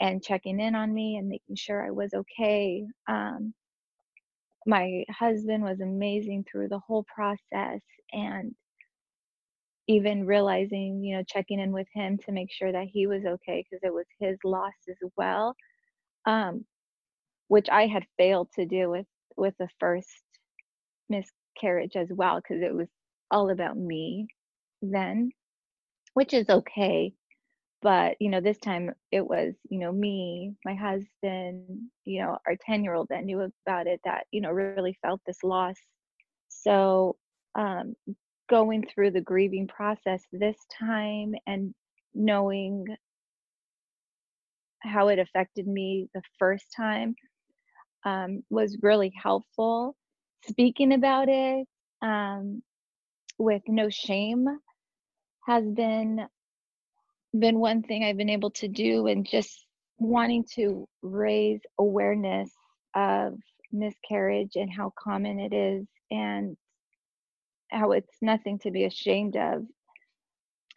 and 0.00 0.22
checking 0.22 0.60
in 0.60 0.74
on 0.74 0.92
me 0.92 1.16
and 1.16 1.28
making 1.28 1.56
sure 1.56 1.84
I 1.86 1.90
was 1.90 2.12
okay. 2.14 2.84
Um, 3.08 3.54
my 4.66 5.04
husband 5.10 5.64
was 5.64 5.80
amazing 5.80 6.44
through 6.50 6.68
the 6.68 6.80
whole 6.80 7.04
process 7.14 7.80
and 8.12 8.54
even 9.88 10.26
realizing, 10.26 11.02
you 11.02 11.16
know, 11.16 11.22
checking 11.26 11.60
in 11.60 11.72
with 11.72 11.88
him 11.94 12.18
to 12.18 12.32
make 12.32 12.50
sure 12.52 12.72
that 12.72 12.86
he 12.92 13.06
was 13.06 13.24
okay 13.24 13.64
because 13.68 13.82
it 13.82 13.92
was 13.92 14.06
his 14.20 14.38
loss 14.44 14.74
as 14.88 14.96
well, 15.16 15.54
um, 16.26 16.64
which 17.48 17.68
I 17.70 17.86
had 17.86 18.06
failed 18.18 18.50
to 18.54 18.66
do 18.66 18.90
with 18.90 19.06
with 19.36 19.54
the 19.58 19.68
first 19.80 20.08
miscarriage 21.08 21.96
as 21.96 22.08
well 22.12 22.36
because 22.40 22.62
it 22.62 22.74
was 22.74 22.88
all 23.30 23.50
about 23.50 23.76
me 23.76 24.28
then, 24.82 25.30
which 26.14 26.34
is 26.34 26.48
okay. 26.48 27.12
But, 27.82 28.16
you 28.20 28.30
know, 28.30 28.40
this 28.40 28.58
time 28.58 28.92
it 29.10 29.26
was, 29.26 29.54
you 29.68 29.80
know, 29.80 29.92
me, 29.92 30.54
my 30.64 30.74
husband, 30.74 31.64
you 32.04 32.22
know, 32.22 32.38
our 32.46 32.56
10 32.64 32.84
year 32.84 32.94
old 32.94 33.08
that 33.10 33.24
knew 33.24 33.40
about 33.66 33.86
it 33.88 34.00
that, 34.04 34.26
you 34.30 34.40
know, 34.40 34.50
really 34.50 34.96
felt 35.02 35.20
this 35.26 35.42
loss. 35.42 35.76
So, 36.48 37.16
um, 37.56 37.94
going 38.48 38.86
through 38.86 39.10
the 39.10 39.20
grieving 39.20 39.66
process 39.66 40.22
this 40.32 40.56
time 40.78 41.34
and 41.46 41.74
knowing 42.14 42.84
how 44.80 45.08
it 45.08 45.18
affected 45.18 45.66
me 45.66 46.08
the 46.14 46.22
first 46.38 46.66
time 46.76 47.14
um, 48.04 48.42
was 48.50 48.76
really 48.82 49.12
helpful. 49.20 49.96
Speaking 50.48 50.92
about 50.92 51.28
it 51.28 51.66
um, 52.02 52.62
with 53.38 53.62
no 53.68 53.88
shame 53.88 54.46
has 55.46 55.64
been 55.64 56.26
been 57.38 57.58
one 57.58 57.82
thing 57.82 58.04
I've 58.04 58.16
been 58.16 58.30
able 58.30 58.50
to 58.52 58.68
do 58.68 59.06
and 59.06 59.26
just 59.26 59.66
wanting 59.98 60.44
to 60.54 60.88
raise 61.02 61.60
awareness 61.78 62.50
of 62.94 63.34
miscarriage 63.72 64.56
and 64.56 64.70
how 64.70 64.92
common 64.98 65.40
it 65.40 65.52
is 65.52 65.86
and 66.10 66.56
how 67.70 67.92
it's 67.92 68.16
nothing 68.20 68.58
to 68.60 68.70
be 68.70 68.84
ashamed 68.84 69.36
of 69.36 69.64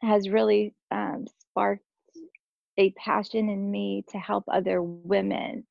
has 0.02 0.30
really 0.30 0.74
um, 0.92 1.26
sparked 1.40 1.84
a 2.78 2.92
passion 2.92 3.50
in 3.50 3.72
me 3.72 4.04
to 4.10 4.18
help 4.18 4.46
other 4.48 4.82
women. 4.82 5.66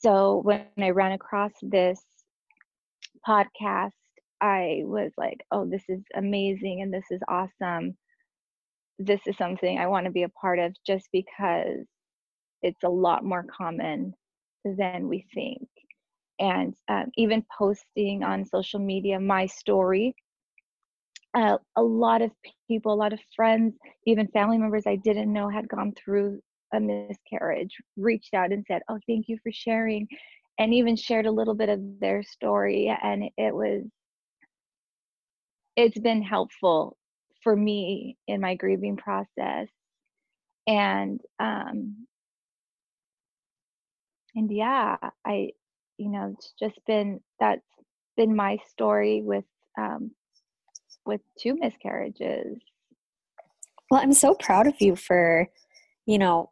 So 0.00 0.40
when 0.42 0.66
I 0.78 0.90
ran 0.90 1.12
across 1.12 1.52
this 1.62 2.00
podcast 3.26 3.92
I 4.42 4.82
was 4.84 5.12
like, 5.16 5.46
oh, 5.52 5.64
this 5.66 5.84
is 5.88 6.02
amazing 6.16 6.82
and 6.82 6.92
this 6.92 7.04
is 7.12 7.20
awesome. 7.28 7.96
This 9.04 9.20
is 9.26 9.36
something 9.36 9.78
I 9.78 9.86
want 9.86 10.06
to 10.06 10.12
be 10.12 10.22
a 10.24 10.28
part 10.28 10.58
of 10.58 10.74
just 10.86 11.08
because 11.12 11.86
it's 12.62 12.82
a 12.84 12.88
lot 12.88 13.24
more 13.24 13.44
common 13.56 14.14
than 14.64 15.08
we 15.08 15.26
think. 15.34 15.68
And 16.38 16.74
um, 16.88 17.10
even 17.16 17.44
posting 17.56 18.22
on 18.22 18.44
social 18.44 18.80
media 18.80 19.18
my 19.20 19.46
story, 19.46 20.14
uh, 21.34 21.58
a 21.76 21.82
lot 21.82 22.22
of 22.22 22.30
people, 22.68 22.92
a 22.92 22.94
lot 22.94 23.12
of 23.12 23.20
friends, 23.34 23.74
even 24.06 24.28
family 24.28 24.58
members 24.58 24.84
I 24.86 24.96
didn't 24.96 25.32
know 25.32 25.48
had 25.48 25.68
gone 25.68 25.94
through 25.94 26.40
a 26.74 26.80
miscarriage 26.80 27.76
reached 27.96 28.34
out 28.34 28.52
and 28.52 28.64
said, 28.66 28.82
oh, 28.88 28.98
thank 29.06 29.28
you 29.28 29.38
for 29.42 29.52
sharing, 29.52 30.06
and 30.58 30.72
even 30.74 30.96
shared 30.96 31.26
a 31.26 31.30
little 31.32 31.54
bit 31.54 31.68
of 31.68 31.80
their 32.00 32.22
story. 32.22 32.94
And 33.02 33.24
it 33.36 33.54
was 33.54 33.82
it's 35.76 35.98
been 35.98 36.22
helpful 36.22 36.96
for 37.42 37.56
me 37.56 38.16
in 38.28 38.40
my 38.40 38.54
grieving 38.54 38.96
process. 38.96 39.68
And 40.66 41.20
um 41.40 42.06
and 44.34 44.50
yeah 44.50 44.96
i 45.26 45.50
you 45.98 46.08
know 46.08 46.34
it's 46.34 46.54
just 46.58 46.78
been 46.86 47.20
that's 47.40 47.60
been 48.16 48.34
my 48.34 48.56
story 48.68 49.22
with 49.22 49.44
um 49.78 50.10
with 51.04 51.20
two 51.40 51.56
miscarriages. 51.56 52.58
Well 53.90 54.00
i'm 54.02 54.12
so 54.12 54.34
proud 54.34 54.66
of 54.66 54.74
you 54.80 54.96
for 54.96 55.48
you 56.06 56.18
know 56.18 56.50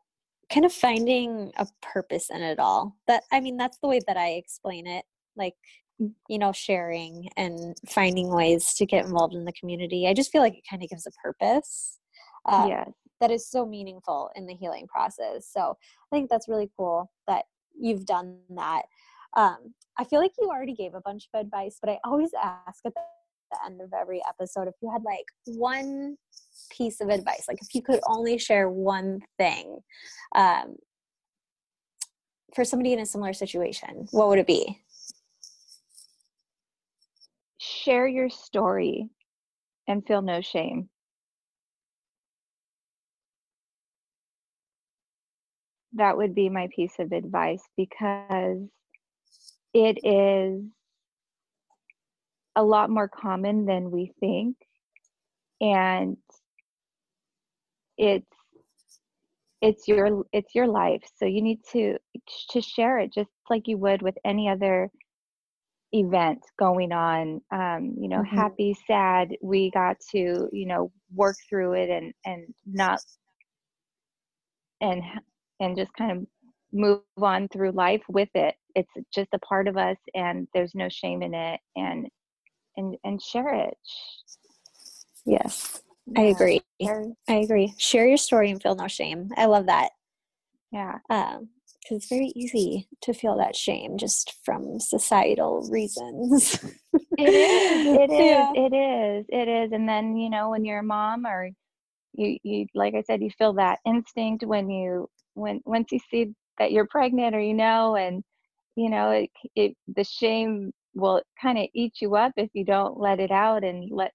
kind 0.52 0.66
of 0.66 0.72
finding 0.72 1.52
a 1.56 1.66
purpose 1.80 2.28
in 2.30 2.42
it 2.42 2.58
all. 2.58 2.96
That 3.06 3.22
i 3.32 3.40
mean 3.40 3.56
that's 3.56 3.78
the 3.78 3.88
way 3.88 4.00
that 4.06 4.16
i 4.16 4.30
explain 4.30 4.86
it. 4.86 5.04
Like 5.36 5.54
you 6.28 6.38
know 6.38 6.52
sharing 6.52 7.28
and 7.36 7.76
finding 7.88 8.28
ways 8.28 8.74
to 8.74 8.86
get 8.86 9.04
involved 9.04 9.34
in 9.34 9.44
the 9.44 9.52
community 9.52 10.06
i 10.08 10.14
just 10.14 10.32
feel 10.32 10.40
like 10.40 10.56
it 10.56 10.64
kind 10.68 10.82
of 10.82 10.88
gives 10.88 11.06
a 11.06 11.10
purpose 11.22 11.98
uh, 12.46 12.66
yes. 12.68 12.90
that 13.20 13.30
is 13.30 13.48
so 13.48 13.66
meaningful 13.66 14.30
in 14.34 14.46
the 14.46 14.54
healing 14.54 14.86
process 14.86 15.48
so 15.50 15.76
i 16.12 16.16
think 16.16 16.30
that's 16.30 16.48
really 16.48 16.70
cool 16.76 17.10
that 17.26 17.44
you've 17.78 18.06
done 18.06 18.38
that 18.50 18.82
um, 19.36 19.74
i 19.98 20.04
feel 20.04 20.20
like 20.20 20.32
you 20.40 20.48
already 20.48 20.74
gave 20.74 20.94
a 20.94 21.00
bunch 21.02 21.28
of 21.32 21.40
advice 21.40 21.78
but 21.80 21.90
i 21.90 21.98
always 22.04 22.30
ask 22.42 22.80
at 22.86 22.94
the 22.94 23.00
end 23.66 23.80
of 23.80 23.92
every 23.92 24.22
episode 24.28 24.68
if 24.68 24.74
you 24.80 24.90
had 24.90 25.02
like 25.02 25.24
one 25.44 26.16
piece 26.70 27.00
of 27.00 27.08
advice 27.08 27.44
like 27.48 27.58
if 27.60 27.74
you 27.74 27.82
could 27.82 28.00
only 28.06 28.38
share 28.38 28.70
one 28.70 29.20
thing 29.38 29.78
um, 30.36 30.76
for 32.54 32.64
somebody 32.64 32.92
in 32.92 33.00
a 33.00 33.06
similar 33.06 33.32
situation 33.32 34.06
what 34.12 34.28
would 34.28 34.38
it 34.38 34.46
be 34.46 34.80
share 37.84 38.06
your 38.06 38.28
story 38.28 39.08
and 39.88 40.06
feel 40.06 40.22
no 40.22 40.40
shame. 40.40 40.88
That 45.94 46.16
would 46.16 46.34
be 46.34 46.48
my 46.48 46.68
piece 46.74 46.98
of 46.98 47.12
advice 47.12 47.62
because 47.76 48.68
it 49.74 49.98
is 50.04 50.62
a 52.56 52.62
lot 52.62 52.90
more 52.90 53.08
common 53.08 53.64
than 53.64 53.90
we 53.90 54.12
think 54.20 54.56
and 55.60 56.16
it's 57.96 58.26
it's 59.60 59.86
your 59.86 60.24
it's 60.32 60.54
your 60.54 60.66
life 60.66 61.02
so 61.16 61.26
you 61.26 61.42
need 61.42 61.60
to 61.70 61.96
to 62.50 62.60
share 62.60 62.98
it 62.98 63.12
just 63.12 63.30
like 63.48 63.68
you 63.68 63.76
would 63.78 64.02
with 64.02 64.16
any 64.24 64.48
other 64.48 64.90
event 65.92 66.40
going 66.58 66.92
on 66.92 67.40
um, 67.50 67.94
you 67.98 68.08
know 68.08 68.22
mm-hmm. 68.22 68.36
happy 68.36 68.76
sad. 68.86 69.36
We 69.42 69.70
got 69.70 69.96
to 70.12 70.48
you 70.52 70.66
know 70.66 70.92
work 71.14 71.36
through 71.48 71.74
it 71.74 71.90
and 71.90 72.12
and 72.24 72.54
not 72.66 73.00
and 74.80 75.02
and 75.60 75.76
just 75.76 75.92
kind 75.94 76.12
of 76.12 76.26
move 76.72 77.00
on 77.20 77.48
through 77.48 77.72
life 77.72 78.02
with 78.08 78.30
it. 78.34 78.54
It's 78.74 78.92
just 79.12 79.28
a 79.32 79.38
part 79.40 79.66
of 79.68 79.76
us 79.76 79.98
and 80.14 80.46
there's 80.54 80.74
no 80.74 80.88
shame 80.88 81.22
in 81.22 81.34
it 81.34 81.60
and 81.76 82.08
and 82.76 82.96
and 83.04 83.20
share 83.20 83.54
it. 83.54 83.76
Yes 85.26 85.82
yeah. 86.10 86.20
i 86.20 86.24
agree 86.24 86.60
i 87.28 87.34
agree. 87.34 87.74
Share 87.78 88.06
your 88.06 88.16
story 88.16 88.50
and 88.50 88.62
feel 88.62 88.74
no 88.74 88.88
shame. 88.88 89.30
I 89.36 89.46
love 89.46 89.66
that. 89.66 89.90
Yeah. 90.72 90.98
Um 91.08 91.48
because 91.82 91.98
it's 91.98 92.08
very 92.08 92.32
easy 92.34 92.88
to 93.02 93.12
feel 93.12 93.36
that 93.38 93.56
shame 93.56 93.96
just 93.96 94.34
from 94.44 94.78
societal 94.80 95.68
reasons. 95.70 96.58
It 97.22 97.34
is. 97.34 97.86
It 97.98 98.10
is. 98.10 98.18
Yeah. 98.18 98.52
It 98.54 98.74
is. 98.74 99.26
It 99.28 99.48
is. 99.48 99.72
And 99.72 99.86
then 99.86 100.16
you 100.16 100.30
know 100.30 100.48
when 100.48 100.64
you're 100.64 100.78
a 100.78 100.82
mom 100.82 101.26
or 101.26 101.50
you 102.14 102.38
you 102.42 102.66
like 102.74 102.94
I 102.94 103.02
said 103.02 103.22
you 103.22 103.30
feel 103.30 103.52
that 103.54 103.78
instinct 103.84 104.44
when 104.44 104.70
you 104.70 105.08
when 105.34 105.60
once 105.66 105.92
you 105.92 105.98
see 106.10 106.32
that 106.58 106.72
you're 106.72 106.86
pregnant 106.86 107.34
or 107.34 107.40
you 107.40 107.52
know 107.52 107.96
and 107.96 108.24
you 108.74 108.88
know 108.88 109.10
it, 109.10 109.30
it 109.54 109.76
the 109.94 110.04
shame 110.04 110.72
will 110.94 111.22
kind 111.40 111.58
of 111.58 111.66
eat 111.74 111.94
you 112.00 112.16
up 112.16 112.32
if 112.36 112.50
you 112.54 112.64
don't 112.64 112.98
let 112.98 113.20
it 113.20 113.30
out 113.30 113.64
and 113.64 113.90
let 113.90 114.12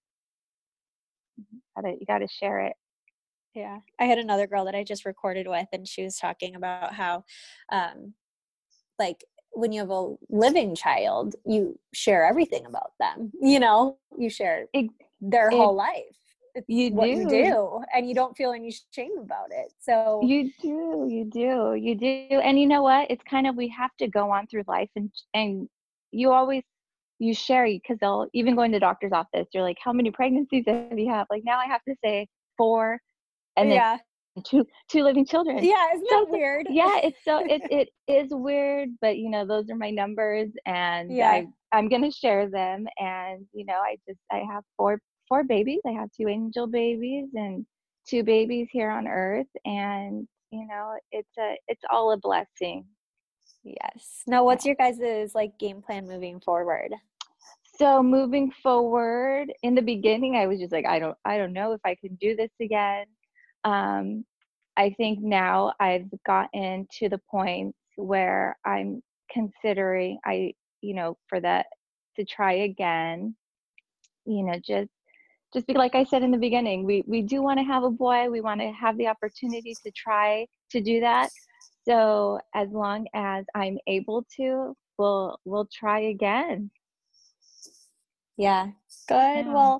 gotta, 1.75 1.93
you 1.99 2.05
got 2.05 2.19
to 2.19 2.27
share 2.27 2.61
it 2.61 2.73
yeah 3.55 3.79
i 3.99 4.05
had 4.05 4.17
another 4.17 4.47
girl 4.47 4.65
that 4.65 4.75
i 4.75 4.83
just 4.83 5.05
recorded 5.05 5.47
with 5.47 5.67
and 5.71 5.87
she 5.87 6.03
was 6.03 6.17
talking 6.17 6.55
about 6.55 6.93
how 6.93 7.23
um 7.71 8.13
like 8.99 9.23
when 9.51 9.71
you 9.71 9.79
have 9.79 9.89
a 9.89 10.13
living 10.29 10.75
child 10.75 11.35
you 11.45 11.79
share 11.93 12.25
everything 12.25 12.65
about 12.65 12.91
them 12.99 13.31
you 13.41 13.59
know? 13.59 13.97
You 14.17 14.29
share 14.29 14.65
it, 14.73 14.89
their 15.21 15.49
it, 15.49 15.55
whole 15.55 15.75
life 15.75 16.03
it's 16.55 16.65
you 16.69 16.91
what 16.91 17.09
do. 17.09 17.15
you 17.15 17.29
do. 17.29 17.81
and 17.93 18.07
you 18.07 18.15
don't 18.15 18.35
feel 18.35 18.51
any 18.53 18.73
shame 18.91 19.17
about 19.19 19.47
it 19.51 19.73
so 19.79 20.21
you 20.23 20.51
do 20.61 21.07
you 21.09 21.25
do 21.25 21.75
you 21.75 21.95
do 21.95 22.39
and 22.39 22.59
you 22.59 22.65
know 22.65 22.81
what? 22.81 23.11
It's 23.11 23.23
kind 23.29 23.45
of 23.45 23.55
we 23.55 23.67
have 23.69 23.91
to 23.99 24.07
go 24.07 24.31
on 24.31 24.47
through 24.47 24.63
life 24.67 24.89
and 24.95 25.11
and 25.33 25.67
you 26.11 26.31
always 26.31 26.63
you 27.19 27.33
share 27.33 27.65
because 27.65 27.97
they'll 27.99 28.27
even 28.33 28.55
go 28.55 28.63
into 28.63 28.77
the 28.77 28.79
doctor's 28.79 29.11
office 29.11 29.47
you're 29.53 29.63
like 29.63 29.77
how 29.83 29.91
many 29.93 30.11
pregnancies 30.11 30.63
have 30.67 30.97
you 30.97 31.09
have? 31.11 31.27
Like 31.29 31.43
now 31.45 31.59
i 31.59 31.65
have 31.65 31.83
to 31.87 31.95
say 32.03 32.27
four 32.57 32.99
and 33.57 33.71
then 33.71 33.77
yeah. 33.77 33.97
two 34.45 34.65
two 34.89 35.03
living 35.03 35.25
children 35.25 35.63
yeah 35.63 35.87
isn't 35.93 36.09
so, 36.09 36.25
that 36.25 36.29
weird 36.29 36.67
yeah 36.69 36.99
it's 37.03 37.17
so 37.23 37.39
it, 37.45 37.61
it 37.71 37.89
is 38.07 38.29
weird 38.31 38.89
but 39.01 39.17
you 39.17 39.29
know 39.29 39.45
those 39.45 39.69
are 39.69 39.75
my 39.75 39.89
numbers 39.89 40.49
and 40.65 41.15
yeah 41.15 41.31
I, 41.31 41.47
i'm 41.71 41.87
gonna 41.87 42.11
share 42.11 42.49
them 42.49 42.85
and 42.97 43.45
you 43.53 43.65
know 43.65 43.75
i 43.75 43.95
just 44.07 44.19
i 44.31 44.41
have 44.51 44.63
four 44.75 44.99
four 45.29 45.45
babies 45.45 45.79
i 45.87 45.91
have 45.91 46.09
two 46.11 46.27
angel 46.27 46.67
babies 46.67 47.29
and 47.33 47.65
two 48.07 48.23
babies 48.23 48.67
here 48.71 48.89
on 48.89 49.07
earth 49.07 49.47
and 49.63 50.27
you 50.51 50.67
know 50.67 50.97
it's 51.11 51.37
a 51.39 51.55
it's 51.69 51.83
all 51.89 52.11
a 52.11 52.17
blessing 52.17 52.85
Yes. 53.65 54.21
Now, 54.27 54.43
what's 54.43 54.65
your 54.65 54.75
guys' 54.75 55.33
like 55.33 55.57
game 55.57 55.81
plan 55.81 56.07
moving 56.07 56.39
forward? 56.39 56.93
So 57.77 58.01
moving 58.01 58.51
forward, 58.63 59.51
in 59.63 59.75
the 59.75 59.81
beginning, 59.81 60.35
I 60.35 60.47
was 60.47 60.59
just 60.59 60.71
like, 60.71 60.85
I 60.85 60.99
don't, 60.99 61.17
I 61.25 61.37
don't 61.37 61.51
know 61.51 61.73
if 61.73 61.81
I 61.83 61.95
can 61.95 62.15
do 62.15 62.35
this 62.35 62.51
again. 62.61 63.05
Um, 63.65 64.25
I 64.77 64.91
think 64.91 65.19
now 65.21 65.73
I've 65.79 66.09
gotten 66.25 66.87
to 66.99 67.09
the 67.09 67.19
point 67.29 67.75
where 67.97 68.57
I'm 68.65 69.01
considering, 69.31 70.19
I, 70.25 70.53
you 70.81 70.93
know, 70.93 71.17
for 71.27 71.39
that 71.41 71.65
to 72.17 72.25
try 72.25 72.53
again. 72.53 73.35
You 74.25 74.43
know, 74.43 74.59
just 74.65 74.89
just 75.53 75.67
be 75.67 75.73
like 75.73 75.95
I 75.95 76.03
said 76.03 76.23
in 76.23 76.31
the 76.31 76.37
beginning, 76.37 76.83
we 76.85 77.03
we 77.07 77.21
do 77.21 77.41
want 77.41 77.59
to 77.59 77.65
have 77.65 77.83
a 77.83 77.89
boy. 77.89 78.29
We 78.29 78.41
want 78.41 78.61
to 78.61 78.71
have 78.71 78.97
the 78.97 79.07
opportunity 79.07 79.73
to 79.85 79.91
try 79.91 80.45
to 80.71 80.81
do 80.81 80.99
that. 81.01 81.29
So 81.87 82.39
as 82.53 82.69
long 82.69 83.07
as 83.13 83.45
I'm 83.55 83.77
able 83.87 84.25
to, 84.37 84.75
we'll 84.97 85.39
we'll 85.45 85.69
try 85.71 86.01
again. 86.01 86.71
Yeah, 88.37 88.67
good. 89.07 89.45
Yeah. 89.45 89.53
Well, 89.53 89.79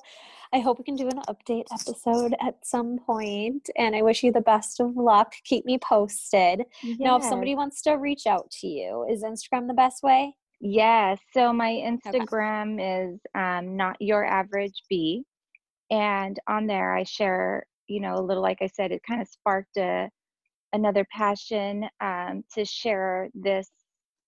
I 0.53 0.59
hope 0.59 0.77
we 0.77 0.85
can 0.85 0.95
do 0.95 1.09
an 1.09 1.21
update 1.27 1.65
episode 1.73 2.33
at 2.41 2.65
some 2.65 2.99
point, 2.99 3.69
and 3.77 3.95
I 3.95 4.01
wish 4.01 4.23
you 4.23 4.31
the 4.31 4.41
best 4.41 4.79
of 4.79 4.95
luck. 4.95 5.33
Keep 5.43 5.65
me 5.65 5.77
posted. 5.77 6.63
Yes. 6.81 6.97
Now, 6.99 7.17
if 7.17 7.23
somebody 7.23 7.55
wants 7.55 7.81
to 7.83 7.93
reach 7.93 8.25
out 8.25 8.49
to 8.61 8.67
you, 8.67 9.05
is 9.09 9.23
Instagram 9.23 9.67
the 9.67 9.73
best 9.73 10.03
way? 10.03 10.33
Yes. 10.61 11.19
So 11.33 11.51
my 11.51 11.71
Instagram 11.71 12.75
okay. 12.75 13.03
is 13.03 13.19
um, 13.35 13.75
not 13.75 13.97
your 13.99 14.23
average 14.23 14.83
Bea, 14.89 15.23
and 15.91 16.39
on 16.47 16.67
there 16.67 16.95
I 16.95 17.03
share, 17.03 17.65
you 17.87 17.99
know, 17.99 18.15
a 18.15 18.21
little. 18.21 18.43
Like 18.43 18.61
I 18.61 18.67
said, 18.67 18.91
it 18.91 19.01
kind 19.07 19.21
of 19.21 19.27
sparked 19.27 19.75
a 19.77 20.09
another 20.71 21.05
passion 21.11 21.85
um, 22.01 22.43
to 22.53 22.63
share 22.63 23.29
this 23.33 23.69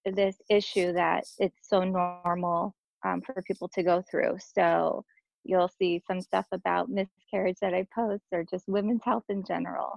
this 0.05 0.37
issue 0.49 0.93
that 0.93 1.25
it's 1.37 1.69
so 1.69 1.83
normal 1.83 2.73
um, 3.05 3.21
for 3.21 3.41
people 3.43 3.69
to 3.69 3.83
go 3.83 4.03
through. 4.09 4.37
So 4.53 5.03
you'll 5.43 5.71
see 5.79 6.01
some 6.07 6.21
stuff 6.21 6.45
about 6.51 6.89
miscarriage 6.89 7.57
that 7.61 7.73
I 7.73 7.87
post 7.93 8.23
or 8.31 8.43
just 8.43 8.67
women's 8.67 9.03
health 9.03 9.25
in 9.29 9.43
general. 9.45 9.93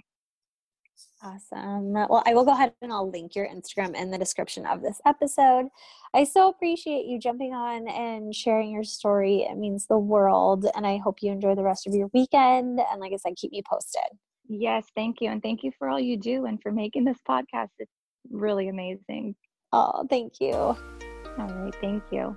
Awesome. 1.22 1.92
Well, 1.92 2.22
I 2.26 2.34
will 2.34 2.44
go 2.44 2.52
ahead 2.52 2.72
and 2.80 2.92
I'll 2.92 3.10
link 3.10 3.34
your 3.34 3.46
Instagram 3.46 3.94
in 3.94 4.10
the 4.10 4.18
description 4.18 4.66
of 4.66 4.82
this 4.82 5.00
episode. 5.06 5.66
I 6.14 6.24
so 6.24 6.48
appreciate 6.48 7.06
you 7.06 7.18
jumping 7.18 7.52
on 7.52 7.88
and 7.88 8.34
sharing 8.34 8.70
your 8.70 8.84
story. 8.84 9.42
It 9.42 9.56
means 9.56 9.86
the 9.86 9.98
world. 9.98 10.66
And 10.74 10.86
I 10.86 10.98
hope 10.98 11.18
you 11.22 11.30
enjoy 11.30 11.54
the 11.54 11.62
rest 11.62 11.86
of 11.86 11.94
your 11.94 12.10
weekend. 12.14 12.80
And 12.90 13.00
like 13.00 13.12
I 13.12 13.16
said, 13.16 13.36
keep 13.36 13.52
me 13.52 13.62
posted. 13.68 14.18
Yes, 14.48 14.86
thank 14.96 15.20
you. 15.20 15.30
And 15.30 15.42
thank 15.42 15.62
you 15.62 15.72
for 15.78 15.88
all 15.88 16.00
you 16.00 16.16
do 16.16 16.46
and 16.46 16.60
for 16.62 16.72
making 16.72 17.04
this 17.04 17.18
podcast. 17.28 17.68
It's 17.78 17.92
really 18.30 18.68
amazing. 18.68 19.36
Oh, 19.72 20.06
thank 20.08 20.34
you. 20.40 20.52
All 20.52 20.76
right, 21.38 21.74
thank 21.80 22.02
you. 22.10 22.36